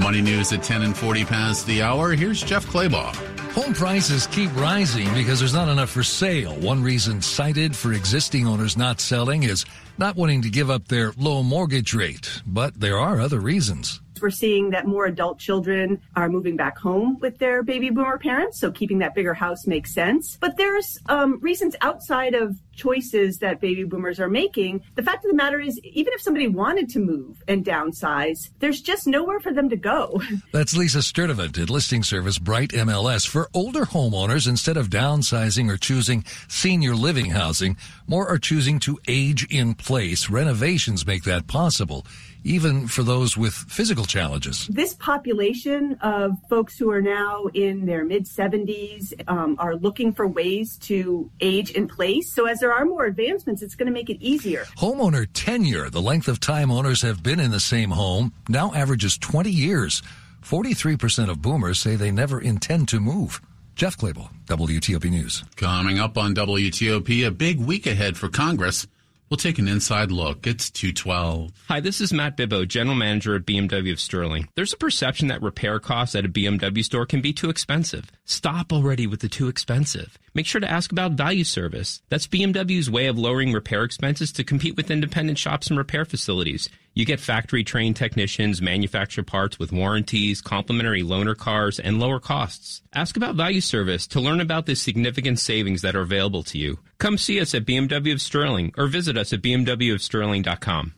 Money 0.00 0.20
news 0.20 0.52
at 0.52 0.62
10 0.62 0.82
and 0.82 0.96
40 0.96 1.24
past 1.24 1.66
the 1.66 1.82
hour. 1.82 2.12
Here's 2.12 2.42
Jeff 2.42 2.66
Clabaugh. 2.66 3.33
Home 3.54 3.72
prices 3.72 4.26
keep 4.26 4.52
rising 4.56 5.14
because 5.14 5.38
there's 5.38 5.54
not 5.54 5.68
enough 5.68 5.90
for 5.90 6.02
sale. 6.02 6.56
One 6.56 6.82
reason 6.82 7.22
cited 7.22 7.76
for 7.76 7.92
existing 7.92 8.48
owners 8.48 8.76
not 8.76 9.00
selling 9.00 9.44
is 9.44 9.64
not 9.96 10.16
wanting 10.16 10.42
to 10.42 10.50
give 10.50 10.70
up 10.70 10.88
their 10.88 11.12
low 11.16 11.44
mortgage 11.44 11.94
rate. 11.94 12.42
But 12.44 12.80
there 12.80 12.98
are 12.98 13.20
other 13.20 13.38
reasons. 13.38 14.00
We're 14.20 14.30
seeing 14.30 14.70
that 14.70 14.88
more 14.88 15.06
adult 15.06 15.38
children 15.38 16.00
are 16.16 16.28
moving 16.28 16.56
back 16.56 16.78
home 16.78 17.18
with 17.20 17.38
their 17.38 17.62
baby 17.62 17.90
boomer 17.90 18.18
parents, 18.18 18.58
so 18.58 18.72
keeping 18.72 18.98
that 18.98 19.14
bigger 19.14 19.34
house 19.34 19.68
makes 19.68 19.94
sense. 19.94 20.36
But 20.40 20.56
there's 20.56 20.98
um, 21.08 21.38
reasons 21.40 21.76
outside 21.80 22.34
of 22.34 22.56
choices 22.74 23.38
that 23.38 23.60
baby 23.60 23.84
boomers 23.84 24.20
are 24.20 24.28
making. 24.28 24.82
The 24.94 25.02
fact 25.02 25.24
of 25.24 25.30
the 25.30 25.36
matter 25.36 25.60
is, 25.60 25.78
even 25.80 26.12
if 26.12 26.20
somebody 26.20 26.48
wanted 26.48 26.88
to 26.90 26.98
move 26.98 27.42
and 27.48 27.64
downsize, 27.64 28.50
there's 28.58 28.80
just 28.80 29.06
nowhere 29.06 29.40
for 29.40 29.52
them 29.52 29.68
to 29.70 29.76
go. 29.76 30.20
That's 30.52 30.76
Lisa 30.76 31.02
Sturtevant 31.02 31.58
at 31.58 31.70
listing 31.70 32.02
service 32.02 32.38
Bright 32.38 32.70
MLS. 32.70 33.26
For 33.26 33.48
older 33.54 33.84
homeowners, 33.84 34.48
instead 34.48 34.76
of 34.76 34.88
downsizing 34.90 35.70
or 35.70 35.76
choosing 35.76 36.24
senior 36.48 36.94
living 36.94 37.30
housing, 37.30 37.76
more 38.06 38.28
are 38.28 38.38
choosing 38.38 38.78
to 38.80 38.98
age 39.08 39.46
in 39.50 39.74
place. 39.74 40.28
Renovations 40.28 41.06
make 41.06 41.24
that 41.24 41.46
possible 41.46 42.06
even 42.44 42.86
for 42.86 43.02
those 43.02 43.36
with 43.36 43.54
physical 43.54 44.04
challenges. 44.04 44.66
This 44.68 44.94
population 44.94 45.94
of 46.02 46.32
folks 46.48 46.78
who 46.78 46.90
are 46.90 47.00
now 47.00 47.46
in 47.54 47.86
their 47.86 48.04
mid 48.04 48.26
70s 48.26 49.14
um, 49.28 49.56
are 49.58 49.76
looking 49.76 50.12
for 50.12 50.28
ways 50.28 50.76
to 50.82 51.30
age 51.40 51.70
in 51.70 51.88
place. 51.88 52.32
So 52.32 52.46
as 52.46 52.62
there 52.64 52.72
are 52.72 52.86
more 52.86 53.04
advancements, 53.04 53.60
it's 53.60 53.74
going 53.74 53.88
to 53.88 53.92
make 53.92 54.08
it 54.08 54.16
easier. 54.24 54.64
Homeowner 54.78 55.26
tenure, 55.34 55.90
the 55.90 56.00
length 56.00 56.28
of 56.28 56.40
time 56.40 56.70
owners 56.70 57.02
have 57.02 57.22
been 57.22 57.38
in 57.38 57.50
the 57.50 57.60
same 57.60 57.90
home, 57.90 58.32
now 58.48 58.72
averages 58.72 59.18
20 59.18 59.50
years. 59.50 60.02
43% 60.42 61.28
of 61.28 61.42
boomers 61.42 61.78
say 61.78 61.94
they 61.94 62.10
never 62.10 62.40
intend 62.40 62.88
to 62.88 63.00
move. 63.00 63.42
Jeff 63.76 63.98
Clabaugh, 63.98 64.30
WTOP 64.46 65.10
News. 65.10 65.44
Coming 65.56 65.98
up 65.98 66.16
on 66.16 66.34
WTOP, 66.34 67.26
a 67.26 67.30
big 67.30 67.60
week 67.60 67.86
ahead 67.86 68.16
for 68.16 68.30
Congress. 68.30 68.86
We'll 69.30 69.38
take 69.38 69.58
an 69.58 69.68
inside 69.68 70.12
look. 70.12 70.46
It's 70.46 70.70
212. 70.70 71.50
Hi, 71.68 71.80
this 71.80 72.00
is 72.00 72.12
Matt 72.12 72.36
Bibbo, 72.36 72.68
General 72.68 72.94
Manager 72.94 73.34
at 73.34 73.46
BMW 73.46 73.92
of 73.92 73.98
Sterling. 73.98 74.48
There's 74.54 74.74
a 74.74 74.76
perception 74.76 75.28
that 75.28 75.42
repair 75.42 75.80
costs 75.80 76.14
at 76.14 76.26
a 76.26 76.28
BMW 76.28 76.84
store 76.84 77.06
can 77.06 77.22
be 77.22 77.32
too 77.32 77.48
expensive. 77.48 78.12
Stop 78.26 78.72
already 78.72 79.06
with 79.06 79.20
the 79.20 79.28
too 79.28 79.48
expensive. 79.48 80.18
Make 80.34 80.46
sure 80.46 80.60
to 80.60 80.70
ask 80.70 80.92
about 80.92 81.12
value 81.12 81.44
service. 81.44 82.02
That's 82.10 82.26
BMW's 82.26 82.90
way 82.90 83.06
of 83.06 83.18
lowering 83.18 83.52
repair 83.52 83.82
expenses 83.82 84.30
to 84.32 84.44
compete 84.44 84.76
with 84.76 84.90
independent 84.90 85.38
shops 85.38 85.68
and 85.68 85.78
repair 85.78 86.04
facilities. 86.04 86.68
You 86.94 87.04
get 87.04 87.18
factory 87.18 87.64
trained 87.64 87.96
technicians, 87.96 88.62
manufacture 88.62 89.24
parts 89.24 89.58
with 89.58 89.72
warranties, 89.72 90.40
complimentary 90.40 91.02
loaner 91.02 91.36
cars, 91.36 91.80
and 91.80 91.98
lower 91.98 92.20
costs. 92.20 92.82
Ask 92.92 93.16
about 93.16 93.34
value 93.34 93.60
service 93.60 94.06
to 94.08 94.20
learn 94.20 94.40
about 94.40 94.66
the 94.66 94.76
significant 94.76 95.40
savings 95.40 95.82
that 95.82 95.96
are 95.96 96.02
available 96.02 96.44
to 96.44 96.58
you. 96.58 96.78
Come 96.98 97.18
see 97.18 97.40
us 97.40 97.54
at 97.54 97.66
BMW 97.66 98.12
of 98.12 98.22
Sterling 98.22 98.72
or 98.78 98.86
visit 98.86 99.16
us 99.16 99.32
at 99.32 99.42
bmwofsterling.com. 99.42 100.94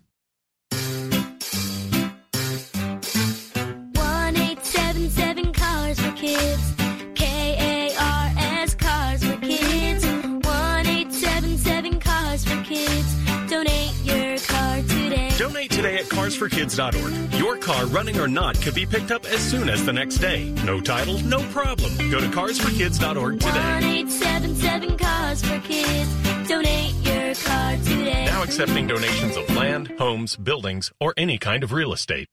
carsforkids.org. 16.26 17.34
Your 17.34 17.56
car, 17.56 17.86
running 17.86 18.18
or 18.18 18.26
not, 18.26 18.60
could 18.60 18.74
be 18.74 18.84
picked 18.84 19.12
up 19.12 19.24
as 19.26 19.40
soon 19.40 19.68
as 19.68 19.84
the 19.84 19.92
next 19.92 20.16
day. 20.16 20.50
No 20.64 20.80
title, 20.80 21.20
no 21.20 21.38
problem. 21.50 21.96
Go 22.10 22.20
to 22.20 22.26
carsforkids.org 22.26 23.40
today. 23.40 23.74
One 23.74 23.84
eight 23.84 24.10
seven 24.10 24.56
seven 24.56 24.98
cars 24.98 25.44
for 25.44 25.60
kids. 25.60 26.48
Donate 26.48 26.94
your 26.94 27.34
car 27.34 27.76
today. 27.76 28.24
Now 28.26 28.42
accepting 28.42 28.88
donations 28.88 29.36
of 29.36 29.48
land, 29.54 29.92
homes, 29.98 30.36
buildings, 30.36 30.90
or 31.00 31.14
any 31.16 31.38
kind 31.38 31.62
of 31.62 31.72
real 31.72 31.92
estate. 31.92 32.28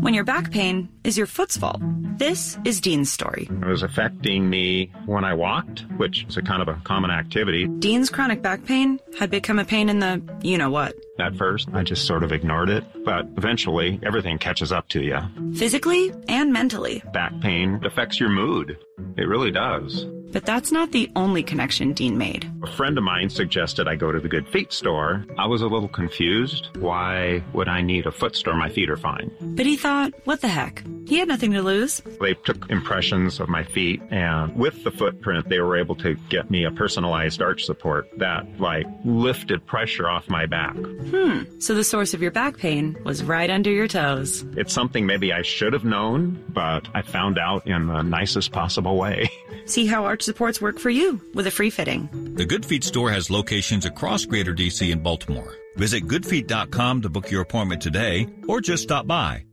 When 0.00 0.14
your 0.14 0.24
back 0.24 0.50
pain 0.50 0.88
is 1.02 1.16
your 1.16 1.26
foot's 1.26 1.56
fault. 1.56 1.80
This 2.18 2.56
is 2.64 2.80
Dean's 2.80 3.10
story. 3.10 3.48
It 3.50 3.66
was 3.66 3.82
affecting 3.82 4.48
me 4.48 4.90
when 5.06 5.24
I 5.24 5.34
walked, 5.34 5.84
which 5.96 6.24
is 6.28 6.36
a 6.36 6.42
kind 6.42 6.62
of 6.62 6.68
a 6.68 6.80
common 6.84 7.10
activity. 7.10 7.66
Dean's 7.66 8.08
chronic 8.08 8.40
back 8.42 8.64
pain 8.64 9.00
had 9.18 9.30
become 9.30 9.58
a 9.58 9.64
pain 9.64 9.88
in 9.88 9.98
the 10.00 10.22
you 10.42 10.56
know 10.58 10.70
what. 10.70 10.94
At 11.18 11.36
first, 11.36 11.68
I 11.72 11.82
just 11.82 12.06
sort 12.06 12.22
of 12.22 12.32
ignored 12.32 12.68
it, 12.68 12.84
but 13.04 13.26
eventually 13.36 13.98
everything 14.02 14.38
catches 14.38 14.72
up 14.72 14.88
to 14.90 15.02
you. 15.02 15.18
Physically 15.54 16.12
and 16.28 16.52
mentally. 16.52 17.02
Back 17.12 17.32
pain 17.40 17.80
affects 17.84 18.20
your 18.20 18.28
mood. 18.28 18.78
It 19.16 19.28
really 19.28 19.50
does. 19.50 20.06
But 20.32 20.44
that's 20.44 20.72
not 20.72 20.92
the 20.92 21.10
only 21.16 21.42
connection 21.42 21.92
Dean 21.94 22.18
made. 22.18 22.50
A 22.62 22.70
friend 22.72 22.98
of 22.98 23.04
mine 23.04 23.30
suggested 23.30 23.88
I 23.88 23.94
go 23.94 24.12
to 24.12 24.20
the 24.20 24.28
Good 24.28 24.46
Feet 24.48 24.72
store. 24.72 25.24
I 25.38 25.46
was 25.46 25.62
a 25.62 25.66
little 25.66 25.88
confused. 25.88 26.68
Why 26.78 27.42
would 27.54 27.68
I 27.68 27.80
need 27.80 28.04
a 28.06 28.10
foot 28.10 28.36
store? 28.36 28.54
My 28.54 28.68
feet 28.68 28.90
are 28.90 28.96
fine. 28.98 29.30
But 29.40 29.64
he 29.64 29.76
thought, 29.76 30.12
what 30.24 30.42
the 30.42 30.48
heck? 30.48 30.84
He 31.06 31.18
had 31.18 31.28
nothing 31.28 31.52
to 31.52 31.62
lose. 31.62 32.02
They 32.20 32.34
took 32.34 32.68
impressions 32.68 33.40
of 33.40 33.48
my 33.48 33.62
feet, 33.62 34.02
and 34.10 34.54
with 34.56 34.82
the 34.84 34.90
footprint, 34.90 35.48
they 35.48 35.60
were 35.60 35.76
able 35.78 35.94
to 35.96 36.16
get 36.28 36.50
me 36.50 36.64
a 36.64 36.70
personalized 36.72 37.40
arch 37.40 37.64
support 37.64 38.06
that, 38.18 38.44
like, 38.60 38.86
lifted 39.04 39.64
pressure 39.64 40.08
off 40.08 40.28
my 40.28 40.44
back. 40.44 40.74
Hmm. 41.10 41.42
So 41.60 41.74
the 41.74 41.84
source 41.84 42.14
of 42.14 42.22
your 42.22 42.30
back 42.30 42.58
pain 42.58 42.96
was 43.04 43.22
right 43.22 43.48
under 43.48 43.70
your 43.70 43.88
toes. 43.88 44.44
It's 44.56 44.72
something 44.72 45.06
maybe 45.06 45.32
I 45.32 45.42
should 45.42 45.72
have 45.72 45.84
known, 45.84 46.44
but 46.48 46.88
I 46.94 47.02
found 47.02 47.38
out 47.38 47.66
in 47.66 47.86
the 47.86 48.02
nicest 48.02 48.52
possible 48.52 48.96
way. 48.96 49.28
See 49.66 49.86
how 49.86 50.04
arch 50.04 50.22
supports 50.22 50.60
work 50.60 50.78
for 50.78 50.90
you 50.90 51.20
with 51.34 51.46
a 51.46 51.50
free 51.50 51.70
fitting. 51.70 52.34
The 52.34 52.44
Good 52.44 52.66
Feet 52.66 52.84
store 52.84 53.10
has 53.10 53.30
locations 53.30 53.84
across 53.84 54.24
Greater 54.24 54.54
DC 54.54 54.90
and 54.92 55.02
Baltimore. 55.02 55.54
Visit 55.76 56.06
goodfeet.com 56.06 57.02
to 57.02 57.08
book 57.08 57.30
your 57.30 57.42
appointment 57.42 57.82
today 57.82 58.26
or 58.48 58.60
just 58.60 58.84
stop 58.84 59.06
by. 59.06 59.44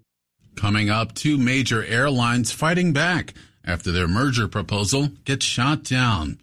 Coming 0.56 0.90
up, 0.90 1.14
two 1.14 1.38
major 1.38 1.84
airlines 1.84 2.52
fighting 2.52 2.94
back 2.94 3.34
after 3.66 3.92
their 3.92 4.08
merger 4.08 4.48
proposal 4.48 5.10
gets 5.26 5.46
shot 5.46 5.84
down. 5.84 6.40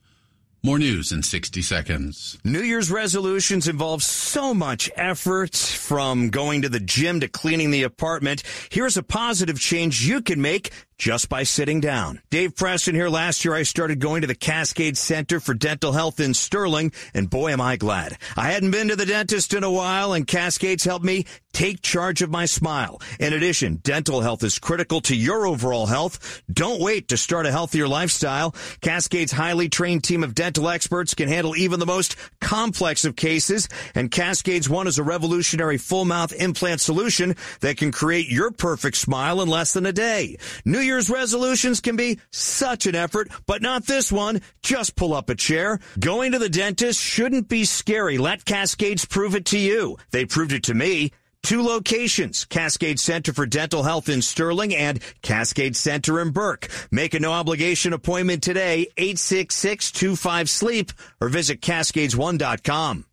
More 0.62 0.78
news 0.78 1.10
in 1.10 1.22
60 1.22 1.62
seconds. 1.62 2.38
New 2.44 2.60
Year's 2.60 2.90
resolutions 2.90 3.66
involve 3.66 4.02
so 4.02 4.52
much 4.52 4.90
effort 4.94 5.56
from 5.56 6.28
going 6.28 6.60
to 6.60 6.68
the 6.68 6.78
gym 6.78 7.20
to 7.20 7.28
cleaning 7.28 7.70
the 7.70 7.84
apartment. 7.84 8.42
Here's 8.68 8.98
a 8.98 9.02
positive 9.02 9.58
change 9.58 10.06
you 10.06 10.20
can 10.20 10.42
make 10.42 10.70
just 11.00 11.30
by 11.30 11.42
sitting 11.42 11.80
down. 11.80 12.20
Dave 12.28 12.54
Preston 12.54 12.94
here. 12.94 13.08
Last 13.08 13.42
year 13.42 13.54
I 13.54 13.62
started 13.62 14.00
going 14.00 14.20
to 14.20 14.26
the 14.26 14.34
Cascade 14.34 14.98
Center 14.98 15.40
for 15.40 15.54
Dental 15.54 15.92
Health 15.92 16.20
in 16.20 16.34
Sterling, 16.34 16.92
and 17.14 17.30
boy 17.30 17.52
am 17.52 17.60
I 17.60 17.76
glad. 17.76 18.18
I 18.36 18.50
hadn't 18.50 18.70
been 18.70 18.88
to 18.88 18.96
the 18.96 19.06
dentist 19.06 19.54
in 19.54 19.64
a 19.64 19.70
while, 19.70 20.12
and 20.12 20.26
Cascades 20.26 20.84
helped 20.84 21.04
me 21.04 21.24
take 21.52 21.82
charge 21.82 22.22
of 22.22 22.30
my 22.30 22.46
smile. 22.46 23.00
In 23.18 23.32
addition, 23.32 23.76
dental 23.76 24.20
health 24.20 24.44
is 24.44 24.58
critical 24.58 25.00
to 25.02 25.16
your 25.16 25.46
overall 25.46 25.86
health. 25.86 26.42
Don't 26.52 26.80
wait 26.80 27.08
to 27.08 27.16
start 27.16 27.46
a 27.46 27.50
healthier 27.50 27.88
lifestyle. 27.88 28.54
Cascade's 28.80 29.32
highly 29.32 29.68
trained 29.68 30.04
team 30.04 30.22
of 30.22 30.34
dental 30.34 30.68
experts 30.68 31.14
can 31.14 31.28
handle 31.28 31.56
even 31.56 31.80
the 31.80 31.86
most 31.86 32.14
complex 32.40 33.04
of 33.04 33.16
cases, 33.16 33.68
and 33.94 34.10
Cascades 34.10 34.68
One 34.68 34.86
is 34.86 34.98
a 34.98 35.02
revolutionary 35.02 35.78
full 35.78 36.04
mouth 36.04 36.32
implant 36.32 36.80
solution 36.80 37.36
that 37.60 37.78
can 37.78 37.90
create 37.90 38.28
your 38.28 38.50
perfect 38.50 38.96
smile 38.96 39.40
in 39.40 39.48
less 39.48 39.72
than 39.72 39.86
a 39.86 39.92
day. 39.92 40.36
New 40.64 40.80
Year's 40.90 41.08
resolutions 41.08 41.80
can 41.80 41.94
be 41.94 42.18
such 42.32 42.84
an 42.86 42.96
effort, 42.96 43.28
but 43.46 43.62
not 43.62 43.86
this 43.86 44.10
one. 44.10 44.40
Just 44.60 44.96
pull 44.96 45.14
up 45.14 45.30
a 45.30 45.36
chair. 45.36 45.78
Going 46.00 46.32
to 46.32 46.40
the 46.40 46.48
dentist 46.48 47.00
shouldn't 47.00 47.48
be 47.48 47.64
scary. 47.64 48.18
Let 48.18 48.44
Cascades 48.44 49.04
prove 49.04 49.36
it 49.36 49.44
to 49.46 49.58
you. 49.58 49.98
They 50.10 50.24
proved 50.24 50.50
it 50.50 50.64
to 50.64 50.74
me. 50.74 51.12
Two 51.44 51.62
locations, 51.62 52.44
Cascade 52.44 52.98
Center 52.98 53.32
for 53.32 53.46
Dental 53.46 53.84
Health 53.84 54.08
in 54.08 54.20
Sterling 54.20 54.74
and 54.74 55.00
Cascade 55.22 55.76
Center 55.76 56.20
in 56.20 56.32
Burke. 56.32 56.68
Make 56.90 57.14
a 57.14 57.20
no 57.20 57.30
obligation 57.30 57.92
appointment 57.92 58.42
today, 58.42 58.88
866-25-SLEEP 58.96 60.90
or 61.20 61.28
visit 61.28 61.60
cascades1.com. 61.60 63.04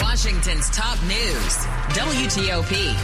Washington's 0.00 0.70
top 0.70 1.02
news, 1.02 1.56
WTOP. 1.96 2.94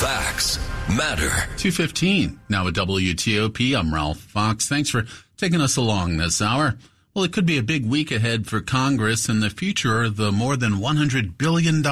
Facts 0.00 0.58
matter. 0.88 1.30
215. 1.56 2.40
Now 2.48 2.68
at 2.68 2.74
WTOP, 2.74 3.78
I'm 3.78 3.92
Ralph 3.92 4.18
Fox. 4.18 4.68
Thanks 4.68 4.90
for 4.90 5.04
taking 5.36 5.60
us 5.60 5.76
along 5.76 6.16
this 6.16 6.40
hour. 6.40 6.76
Well, 7.14 7.24
it 7.24 7.32
could 7.32 7.46
be 7.46 7.58
a 7.58 7.62
big 7.62 7.86
week 7.86 8.12
ahead 8.12 8.46
for 8.46 8.60
Congress 8.60 9.28
and 9.28 9.42
the 9.42 9.50
future 9.50 10.02
of 10.02 10.16
the 10.16 10.30
more 10.30 10.56
than 10.56 10.74
$100 10.74 11.38
billion 11.38 11.82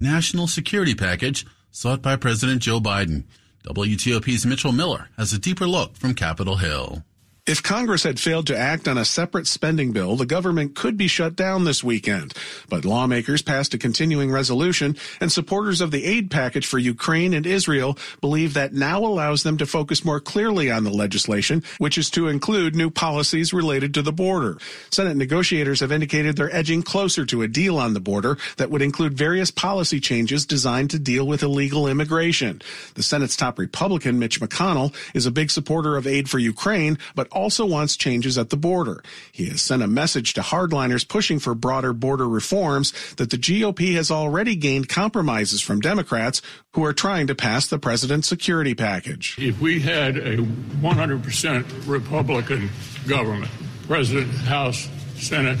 national 0.00 0.46
security 0.46 0.94
package 0.94 1.46
sought 1.70 2.02
by 2.02 2.16
President 2.16 2.62
Joe 2.62 2.80
Biden. 2.80 3.24
WTOP's 3.66 4.46
Mitchell 4.46 4.72
Miller 4.72 5.08
has 5.16 5.32
a 5.32 5.38
deeper 5.38 5.66
look 5.66 5.96
from 5.96 6.14
Capitol 6.14 6.56
Hill. 6.56 7.04
If 7.44 7.60
Congress 7.60 8.04
had 8.04 8.20
failed 8.20 8.46
to 8.46 8.56
act 8.56 8.86
on 8.86 8.96
a 8.96 9.04
separate 9.04 9.48
spending 9.48 9.90
bill, 9.90 10.14
the 10.14 10.24
government 10.24 10.76
could 10.76 10.96
be 10.96 11.08
shut 11.08 11.34
down 11.34 11.64
this 11.64 11.82
weekend. 11.82 12.34
But 12.68 12.84
lawmakers 12.84 13.42
passed 13.42 13.74
a 13.74 13.78
continuing 13.78 14.30
resolution, 14.30 14.96
and 15.20 15.32
supporters 15.32 15.80
of 15.80 15.90
the 15.90 16.04
aid 16.04 16.30
package 16.30 16.64
for 16.64 16.78
Ukraine 16.78 17.34
and 17.34 17.44
Israel 17.44 17.98
believe 18.20 18.54
that 18.54 18.74
now 18.74 19.00
allows 19.00 19.42
them 19.42 19.56
to 19.56 19.66
focus 19.66 20.04
more 20.04 20.20
clearly 20.20 20.70
on 20.70 20.84
the 20.84 20.92
legislation, 20.92 21.64
which 21.78 21.98
is 21.98 22.10
to 22.10 22.28
include 22.28 22.76
new 22.76 22.90
policies 22.90 23.52
related 23.52 23.92
to 23.94 24.02
the 24.02 24.12
border. 24.12 24.56
Senate 24.92 25.16
negotiators 25.16 25.80
have 25.80 25.90
indicated 25.90 26.36
they're 26.36 26.54
edging 26.54 26.84
closer 26.84 27.26
to 27.26 27.42
a 27.42 27.48
deal 27.48 27.76
on 27.76 27.92
the 27.92 27.98
border 27.98 28.38
that 28.56 28.70
would 28.70 28.82
include 28.82 29.14
various 29.14 29.50
policy 29.50 29.98
changes 29.98 30.46
designed 30.46 30.90
to 30.90 30.98
deal 31.00 31.26
with 31.26 31.42
illegal 31.42 31.88
immigration. 31.88 32.62
The 32.94 33.02
Senate's 33.02 33.36
top 33.36 33.58
Republican, 33.58 34.20
Mitch 34.20 34.40
McConnell, 34.40 34.94
is 35.12 35.26
a 35.26 35.32
big 35.32 35.50
supporter 35.50 35.96
of 35.96 36.06
aid 36.06 36.30
for 36.30 36.38
Ukraine, 36.38 36.98
but 37.16 37.31
also 37.32 37.66
wants 37.66 37.96
changes 37.96 38.38
at 38.38 38.50
the 38.50 38.56
border. 38.56 39.02
He 39.32 39.46
has 39.46 39.62
sent 39.62 39.82
a 39.82 39.86
message 39.86 40.34
to 40.34 40.40
hardliners 40.40 41.06
pushing 41.06 41.38
for 41.38 41.54
broader 41.54 41.92
border 41.92 42.28
reforms 42.28 42.92
that 43.14 43.30
the 43.30 43.38
GOP 43.38 43.94
has 43.94 44.10
already 44.10 44.56
gained 44.56 44.88
compromises 44.88 45.60
from 45.60 45.80
Democrats 45.80 46.42
who 46.74 46.84
are 46.84 46.92
trying 46.92 47.26
to 47.26 47.34
pass 47.34 47.66
the 47.66 47.78
president's 47.78 48.28
security 48.28 48.74
package. 48.74 49.36
If 49.38 49.60
we 49.60 49.80
had 49.80 50.16
a 50.16 50.38
100% 50.38 51.88
Republican 51.88 52.70
government, 53.08 53.50
President, 53.86 54.30
House, 54.32 54.88
Senate, 55.16 55.58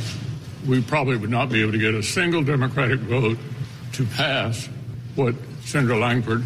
we 0.66 0.80
probably 0.80 1.16
would 1.16 1.30
not 1.30 1.48
be 1.48 1.62
able 1.62 1.72
to 1.72 1.78
get 1.78 1.94
a 1.94 2.02
single 2.02 2.42
Democratic 2.42 3.00
vote 3.00 3.38
to 3.92 4.06
pass 4.06 4.68
what 5.14 5.34
Senator 5.64 5.96
Lankford 5.96 6.44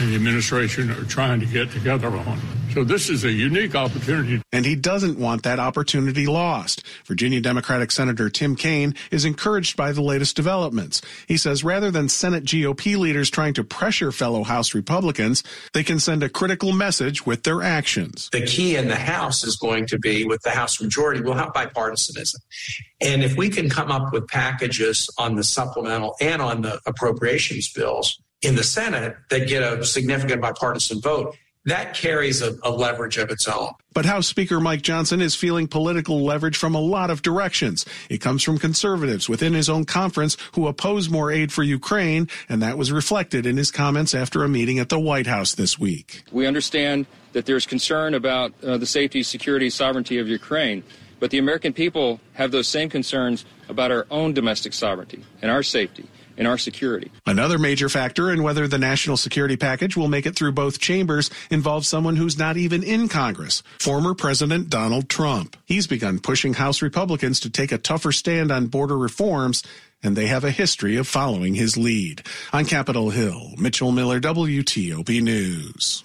and 0.00 0.10
the 0.10 0.14
administration 0.14 0.90
are 0.90 1.04
trying 1.04 1.40
to 1.40 1.46
get 1.46 1.70
together 1.70 2.08
on. 2.08 2.40
So 2.72 2.84
this 2.84 3.10
is 3.10 3.24
a 3.24 3.30
unique 3.30 3.74
opportunity. 3.74 4.40
And 4.50 4.64
he 4.64 4.76
doesn't 4.76 5.18
want 5.18 5.42
that 5.42 5.58
opportunity 5.58 6.26
lost. 6.26 6.82
Virginia 7.04 7.38
Democratic 7.38 7.90
Senator 7.90 8.30
Tim 8.30 8.56
Kaine 8.56 8.94
is 9.10 9.26
encouraged 9.26 9.76
by 9.76 9.92
the 9.92 10.00
latest 10.00 10.36
developments. 10.36 11.02
He 11.28 11.36
says 11.36 11.62
rather 11.62 11.90
than 11.90 12.08
Senate 12.08 12.44
GOP 12.44 12.96
leaders 12.96 13.28
trying 13.28 13.52
to 13.54 13.64
pressure 13.64 14.10
fellow 14.10 14.42
House 14.42 14.74
Republicans, 14.74 15.42
they 15.74 15.84
can 15.84 16.00
send 16.00 16.22
a 16.22 16.30
critical 16.30 16.72
message 16.72 17.26
with 17.26 17.42
their 17.42 17.60
actions. 17.60 18.30
The 18.32 18.46
key 18.46 18.76
in 18.76 18.88
the 18.88 18.96
House 18.96 19.44
is 19.44 19.56
going 19.56 19.84
to 19.88 19.98
be 19.98 20.24
with 20.24 20.40
the 20.40 20.50
House 20.50 20.80
majority, 20.80 21.20
we'll 21.20 21.34
have 21.34 21.52
bipartisanism. 21.52 22.36
And 23.02 23.22
if 23.22 23.36
we 23.36 23.50
can 23.50 23.68
come 23.68 23.92
up 23.92 24.14
with 24.14 24.26
packages 24.28 25.10
on 25.18 25.36
the 25.36 25.44
supplemental 25.44 26.16
and 26.22 26.40
on 26.40 26.62
the 26.62 26.80
appropriations 26.86 27.70
bills 27.70 28.18
in 28.40 28.56
the 28.56 28.64
Senate 28.64 29.14
that 29.28 29.46
get 29.46 29.62
a 29.62 29.84
significant 29.84 30.40
bipartisan 30.40 31.00
vote, 31.02 31.36
that 31.64 31.94
carries 31.94 32.42
a, 32.42 32.56
a, 32.62 32.70
leverage 32.70 33.18
of 33.18 33.30
its 33.30 33.46
own. 33.46 33.70
But 33.92 34.04
House 34.04 34.26
Speaker 34.26 34.58
Mike 34.58 34.82
Johnson 34.82 35.20
is 35.20 35.34
feeling 35.34 35.68
political 35.68 36.24
leverage 36.24 36.56
from 36.56 36.74
a 36.74 36.80
lot 36.80 37.10
of 37.10 37.22
directions. 37.22 37.84
It 38.08 38.18
comes 38.18 38.42
from 38.42 38.58
conservatives 38.58 39.28
within 39.28 39.52
his 39.54 39.68
own 39.68 39.84
conference 39.84 40.36
who 40.54 40.66
oppose 40.66 41.08
more 41.08 41.30
aid 41.30 41.52
for 41.52 41.62
Ukraine, 41.62 42.28
and 42.48 42.62
that 42.62 42.78
was 42.78 42.90
reflected 42.90 43.46
in 43.46 43.56
his 43.56 43.70
comments 43.70 44.14
after 44.14 44.42
a 44.42 44.48
meeting 44.48 44.78
at 44.78 44.88
the 44.88 44.98
White 44.98 45.26
House 45.26 45.54
this 45.54 45.78
week. 45.78 46.24
We 46.32 46.46
understand 46.46 47.06
that 47.32 47.46
there's 47.46 47.66
concern 47.66 48.14
about 48.14 48.52
uh, 48.64 48.78
the 48.78 48.86
safety, 48.86 49.22
security, 49.22 49.70
sovereignty 49.70 50.18
of 50.18 50.28
Ukraine, 50.28 50.82
but 51.20 51.30
the 51.30 51.38
American 51.38 51.72
people 51.72 52.20
have 52.32 52.50
those 52.50 52.66
same 52.66 52.88
concerns 52.88 53.44
about 53.68 53.92
our 53.92 54.06
own 54.10 54.32
domestic 54.32 54.72
sovereignty 54.72 55.24
and 55.40 55.50
our 55.50 55.62
safety 55.62 56.08
and 56.36 56.46
our 56.46 56.58
security. 56.58 57.10
Another 57.26 57.58
major 57.58 57.88
factor 57.88 58.30
in 58.30 58.42
whether 58.42 58.66
the 58.68 58.78
national 58.78 59.16
security 59.16 59.56
package 59.56 59.96
will 59.96 60.08
make 60.08 60.26
it 60.26 60.36
through 60.36 60.52
both 60.52 60.80
chambers 60.80 61.30
involves 61.50 61.88
someone 61.88 62.16
who's 62.16 62.38
not 62.38 62.56
even 62.56 62.82
in 62.82 63.08
Congress, 63.08 63.62
former 63.78 64.14
President 64.14 64.70
Donald 64.70 65.08
Trump. 65.08 65.56
He's 65.64 65.86
begun 65.86 66.18
pushing 66.18 66.54
House 66.54 66.82
Republicans 66.82 67.40
to 67.40 67.50
take 67.50 67.72
a 67.72 67.78
tougher 67.78 68.12
stand 68.12 68.50
on 68.50 68.66
border 68.66 68.96
reforms 68.96 69.62
and 70.02 70.16
they 70.16 70.26
have 70.26 70.44
a 70.44 70.50
history 70.50 70.96
of 70.96 71.06
following 71.06 71.54
his 71.54 71.76
lead. 71.76 72.22
On 72.52 72.64
Capitol 72.64 73.10
Hill, 73.10 73.52
Mitchell 73.56 73.92
Miller, 73.92 74.20
WTOP 74.20 75.22
News. 75.22 76.02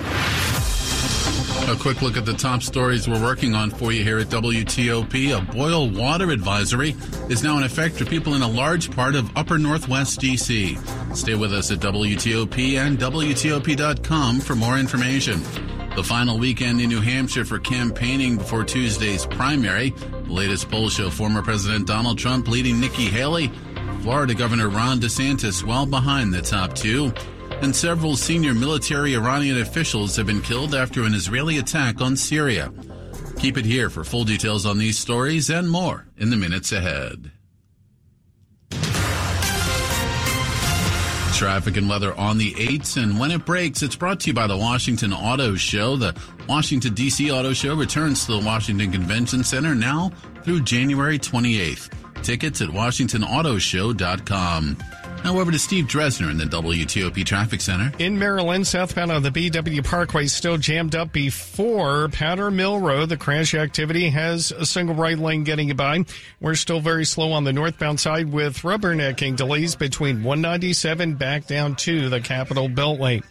A 1.68 1.76
quick 1.76 2.02
look 2.02 2.16
at 2.16 2.26
the 2.26 2.34
top 2.34 2.64
stories 2.64 3.08
we're 3.08 3.22
working 3.22 3.54
on 3.54 3.72
for 3.72 3.92
you 3.92 4.04
here 4.04 4.20
at 4.20 4.28
WTOP. 4.28 5.38
A 5.38 5.42
boil 5.52 5.90
water 5.90 6.32
advisory 6.32 6.96
is 7.30 7.44
now 7.44 7.58
in 7.58 7.64
effect 7.64 7.96
for 7.96 8.06
people 8.06 8.36
in 8.36 8.42
a 8.42 8.48
large 8.48 8.90
part 8.90 9.16
of 9.16 9.30
upper 9.36 9.58
northwest 9.58 10.22
DC. 10.22 10.78
Stay 11.16 11.36
with 11.36 11.54
us 11.54 11.70
at 11.72 11.80
WTOP 11.80 12.78
and 12.78 12.98
WTOP.com 12.98 14.40
for 14.40 14.56
more 14.56 14.78
information. 14.78 15.42
The 15.96 16.04
final 16.04 16.38
weekend 16.38 16.80
in 16.80 16.90
New 16.90 17.02
Hampshire 17.02 17.44
for 17.44 17.60
campaigning 17.60 18.38
before 18.38 18.64
Tuesday's 18.64 19.26
primary. 19.26 19.90
The 19.90 20.32
latest 20.32 20.70
polls 20.70 20.94
show 20.94 21.10
former 21.10 21.42
President 21.42 21.88
Donald 21.88 22.18
Trump 22.18 22.48
leading 22.48 22.80
Nikki 22.80 23.08
Haley 23.08 23.52
Florida 24.02 24.34
Governor 24.34 24.70
Ron 24.70 25.00
DeSantis 25.00 25.64
well 25.64 25.86
behind 25.86 26.34
the 26.34 26.42
top 26.42 26.74
two. 26.74 27.12
And 27.62 27.76
several 27.76 28.16
senior 28.16 28.54
military 28.54 29.16
Iranian 29.16 29.60
officials 29.60 30.16
have 30.16 30.28
been 30.28 30.42
killed 30.42 30.76
after 30.76 31.04
an 31.04 31.14
Israeli 31.14 31.58
attack 31.58 32.02
on 32.02 32.16
Syria. 32.16 32.72
Keep 33.40 33.58
it 33.58 33.66
here 33.66 33.90
for 33.90 34.04
full 34.04 34.24
details 34.24 34.66
on 34.66 34.78
these 34.78 34.98
stories 34.98 35.50
and 35.50 35.70
more 35.70 36.08
in 36.18 36.30
the 36.30 36.38
minutes 36.38 36.72
ahead. 36.72 37.32
Traffic 41.34 41.78
and 41.78 41.88
weather 41.88 42.16
on 42.16 42.40
the 42.40 42.54
8s, 42.54 43.02
and 43.02 43.20
when 43.20 43.30
it 43.30 43.46
breaks, 43.46 43.84
it's 43.84 43.96
brought 43.96 44.20
to 44.22 44.28
you 44.28 44.34
by 44.34 44.48
the 44.48 44.58
Washington 44.58 45.14
Auto 45.14 45.54
Show. 45.54 45.96
The 45.96 46.16
Washington, 46.50 46.96
D.C. 46.96 47.30
Auto 47.30 47.54
Show 47.54 47.76
returns 47.76 48.26
to 48.26 48.40
the 48.40 48.44
Washington 48.44 48.92
Convention 48.92 49.44
Center 49.44 49.76
now 49.76 50.12
through 50.44 50.62
January 50.62 51.20
28th. 51.20 52.24
Tickets 52.24 52.62
at 52.62 52.70
WashingtonAutoShow.com. 52.70 54.78
Now 55.24 55.40
over 55.40 55.52
to 55.52 55.60
Steve 55.60 55.86
Dresner 55.86 56.32
in 56.32 56.38
the 56.38 56.46
WTOP 56.46 57.26
Traffic 57.26 57.60
Center. 57.60 57.92
In 58.00 58.18
Maryland, 58.18 58.66
southbound 58.66 59.12
on 59.12 59.24
the 59.24 59.30
BW 59.30 59.84
Parkway 59.84 60.28
still 60.28 60.58
jammed 60.58 60.96
up 60.96 61.12
before 61.12 62.08
Powder 62.10 62.50
Mill 62.50 62.80
Road. 62.80 63.10
The 63.10 63.18
crash 63.18 63.54
activity 63.54 64.10
has 64.10 64.52
a 64.52 64.66
single 64.66 64.96
right 64.96 65.18
lane 65.18 65.44
getting 65.44 65.68
you 65.68 65.74
by. 65.74 66.06
We're 66.40 66.56
still 66.56 66.80
very 66.80 67.06
slow 67.06 67.34
on 67.34 67.44
the 67.44 67.52
northbound 67.52 68.00
side 68.00 68.32
with 68.32 68.60
rubbernecking 68.60 69.36
delays 69.36 69.76
between 69.76 70.24
197 70.24 71.16
back 71.16 71.46
down 71.46 71.76
to 71.78 72.10
the 72.10 72.22
Capital 72.22 72.70
Beltway. 72.70 73.22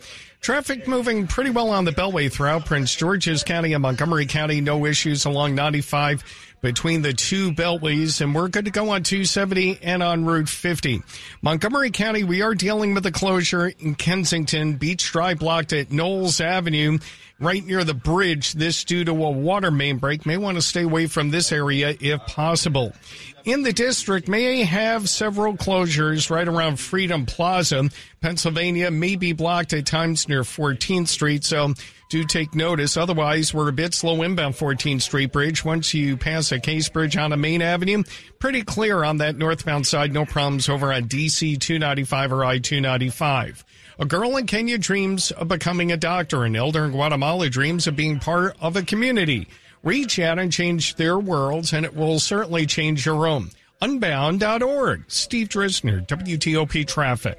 Traffic 0.41 0.87
moving 0.87 1.27
pretty 1.27 1.51
well 1.51 1.71
on 1.71 1.85
the 1.85 1.93
Beltway 1.93 2.31
throughout 2.31 2.67
Prince 2.67 2.95
George's 2.95 3.43
County 3.43 3.73
and 3.73 3.83
Montgomery 3.83 4.27
County. 4.27 4.61
No 4.61 4.85
issues 4.87 5.25
along 5.25 5.55
95 5.55 6.23
between 6.67 7.01
the 7.01 7.13
two 7.13 7.53
beltways, 7.53 8.21
and 8.21 8.35
we're 8.35 8.49
good 8.49 8.65
to 8.65 8.73
go 8.73 8.91
on 8.91 9.05
270 9.05 9.79
and 9.83 10.03
on 10.03 10.25
Route 10.25 10.49
50. 10.49 11.01
Montgomery 11.41 11.93
County, 11.93 12.25
we 12.25 12.43
are 12.43 12.57
dealing 12.57 12.93
with 12.93 13.07
a 13.07 13.13
closure 13.13 13.69
in 13.69 13.95
Kensington. 13.95 14.75
Beach 14.75 15.13
Drive 15.13 15.39
blocked 15.39 15.73
at 15.73 15.93
Knowles 15.93 16.41
Avenue 16.41 16.99
right 17.39 17.65
near 17.65 17.85
the 17.85 17.95
bridge. 17.95 18.55
This 18.55 18.83
due 18.83 19.05
to 19.05 19.13
a 19.13 19.31
water 19.31 19.71
main 19.71 19.99
break. 19.99 20.27
May 20.27 20.39
want 20.39 20.57
to 20.57 20.63
stay 20.63 20.83
away 20.83 21.07
from 21.07 21.31
this 21.31 21.53
area 21.53 21.95
if 22.01 22.21
possible. 22.27 22.93
In 23.45 23.63
the 23.63 23.73
district, 23.73 24.27
may 24.27 24.65
have 24.65 25.09
several 25.09 25.55
closures 25.57 26.31
right 26.31 26.49
around 26.49 26.81
Freedom 26.81 27.27
Plaza. 27.27 27.89
Pennsylvania 28.21 28.91
may 28.91 29.15
be 29.15 29.33
blocked 29.33 29.73
at 29.73 29.87
times 29.87 30.29
near 30.29 30.43
14th 30.43 31.07
Street, 31.07 31.45
so 31.45 31.75
do 32.09 32.25
take 32.25 32.55
notice. 32.55 32.97
Otherwise, 32.97 33.53
we're 33.53 33.69
a 33.69 33.73
bit 33.73 33.95
slow 33.95 34.23
inbound 34.23 34.55
14th 34.55 35.03
Street 35.03 35.33
Bridge. 35.33 35.65
Once 35.65 35.93
you 35.95 36.17
pass 36.17 36.53
a 36.53 36.61
Case 36.61 36.89
Bridge 36.89 37.17
on 37.17 37.33
a 37.33 37.37
Main 37.37 37.63
Avenue, 37.63 38.03
pretty 38.39 38.63
clear 38.63 39.05
on 39.05 39.19
that 39.19 39.37
northbound 39.37 39.87
side. 39.87 40.13
No 40.13 40.25
problems 40.25 40.69
over 40.69 40.93
on 40.93 41.05
DC 41.05 41.59
295 41.61 42.33
or 42.33 42.45
I 42.45 42.59
295. 42.59 43.65
A 43.99 44.05
girl 44.05 44.37
in 44.37 44.47
Kenya 44.47 44.79
dreams 44.79 45.31
of 45.31 45.49
becoming 45.49 45.91
a 45.91 45.97
doctor. 45.97 46.45
An 46.45 46.55
elder 46.55 46.85
in 46.85 46.93
Guatemala 46.93 47.49
dreams 47.49 47.87
of 47.87 47.97
being 47.97 48.19
part 48.21 48.57
of 48.61 48.77
a 48.77 48.83
community. 48.83 49.49
Reach 49.83 50.19
out 50.19 50.39
and 50.39 50.53
change 50.53 50.97
their 50.97 51.19
worlds, 51.19 51.73
and 51.73 51.87
it 51.87 51.95
will 51.95 52.19
certainly 52.19 52.67
change 52.67 53.07
your 53.07 53.27
own. 53.27 53.51
Unbound.org. 53.81 55.05
Steve 55.09 55.49
Dresner, 55.49 56.07
WTOP 56.07 56.87
Traffic. 56.87 57.39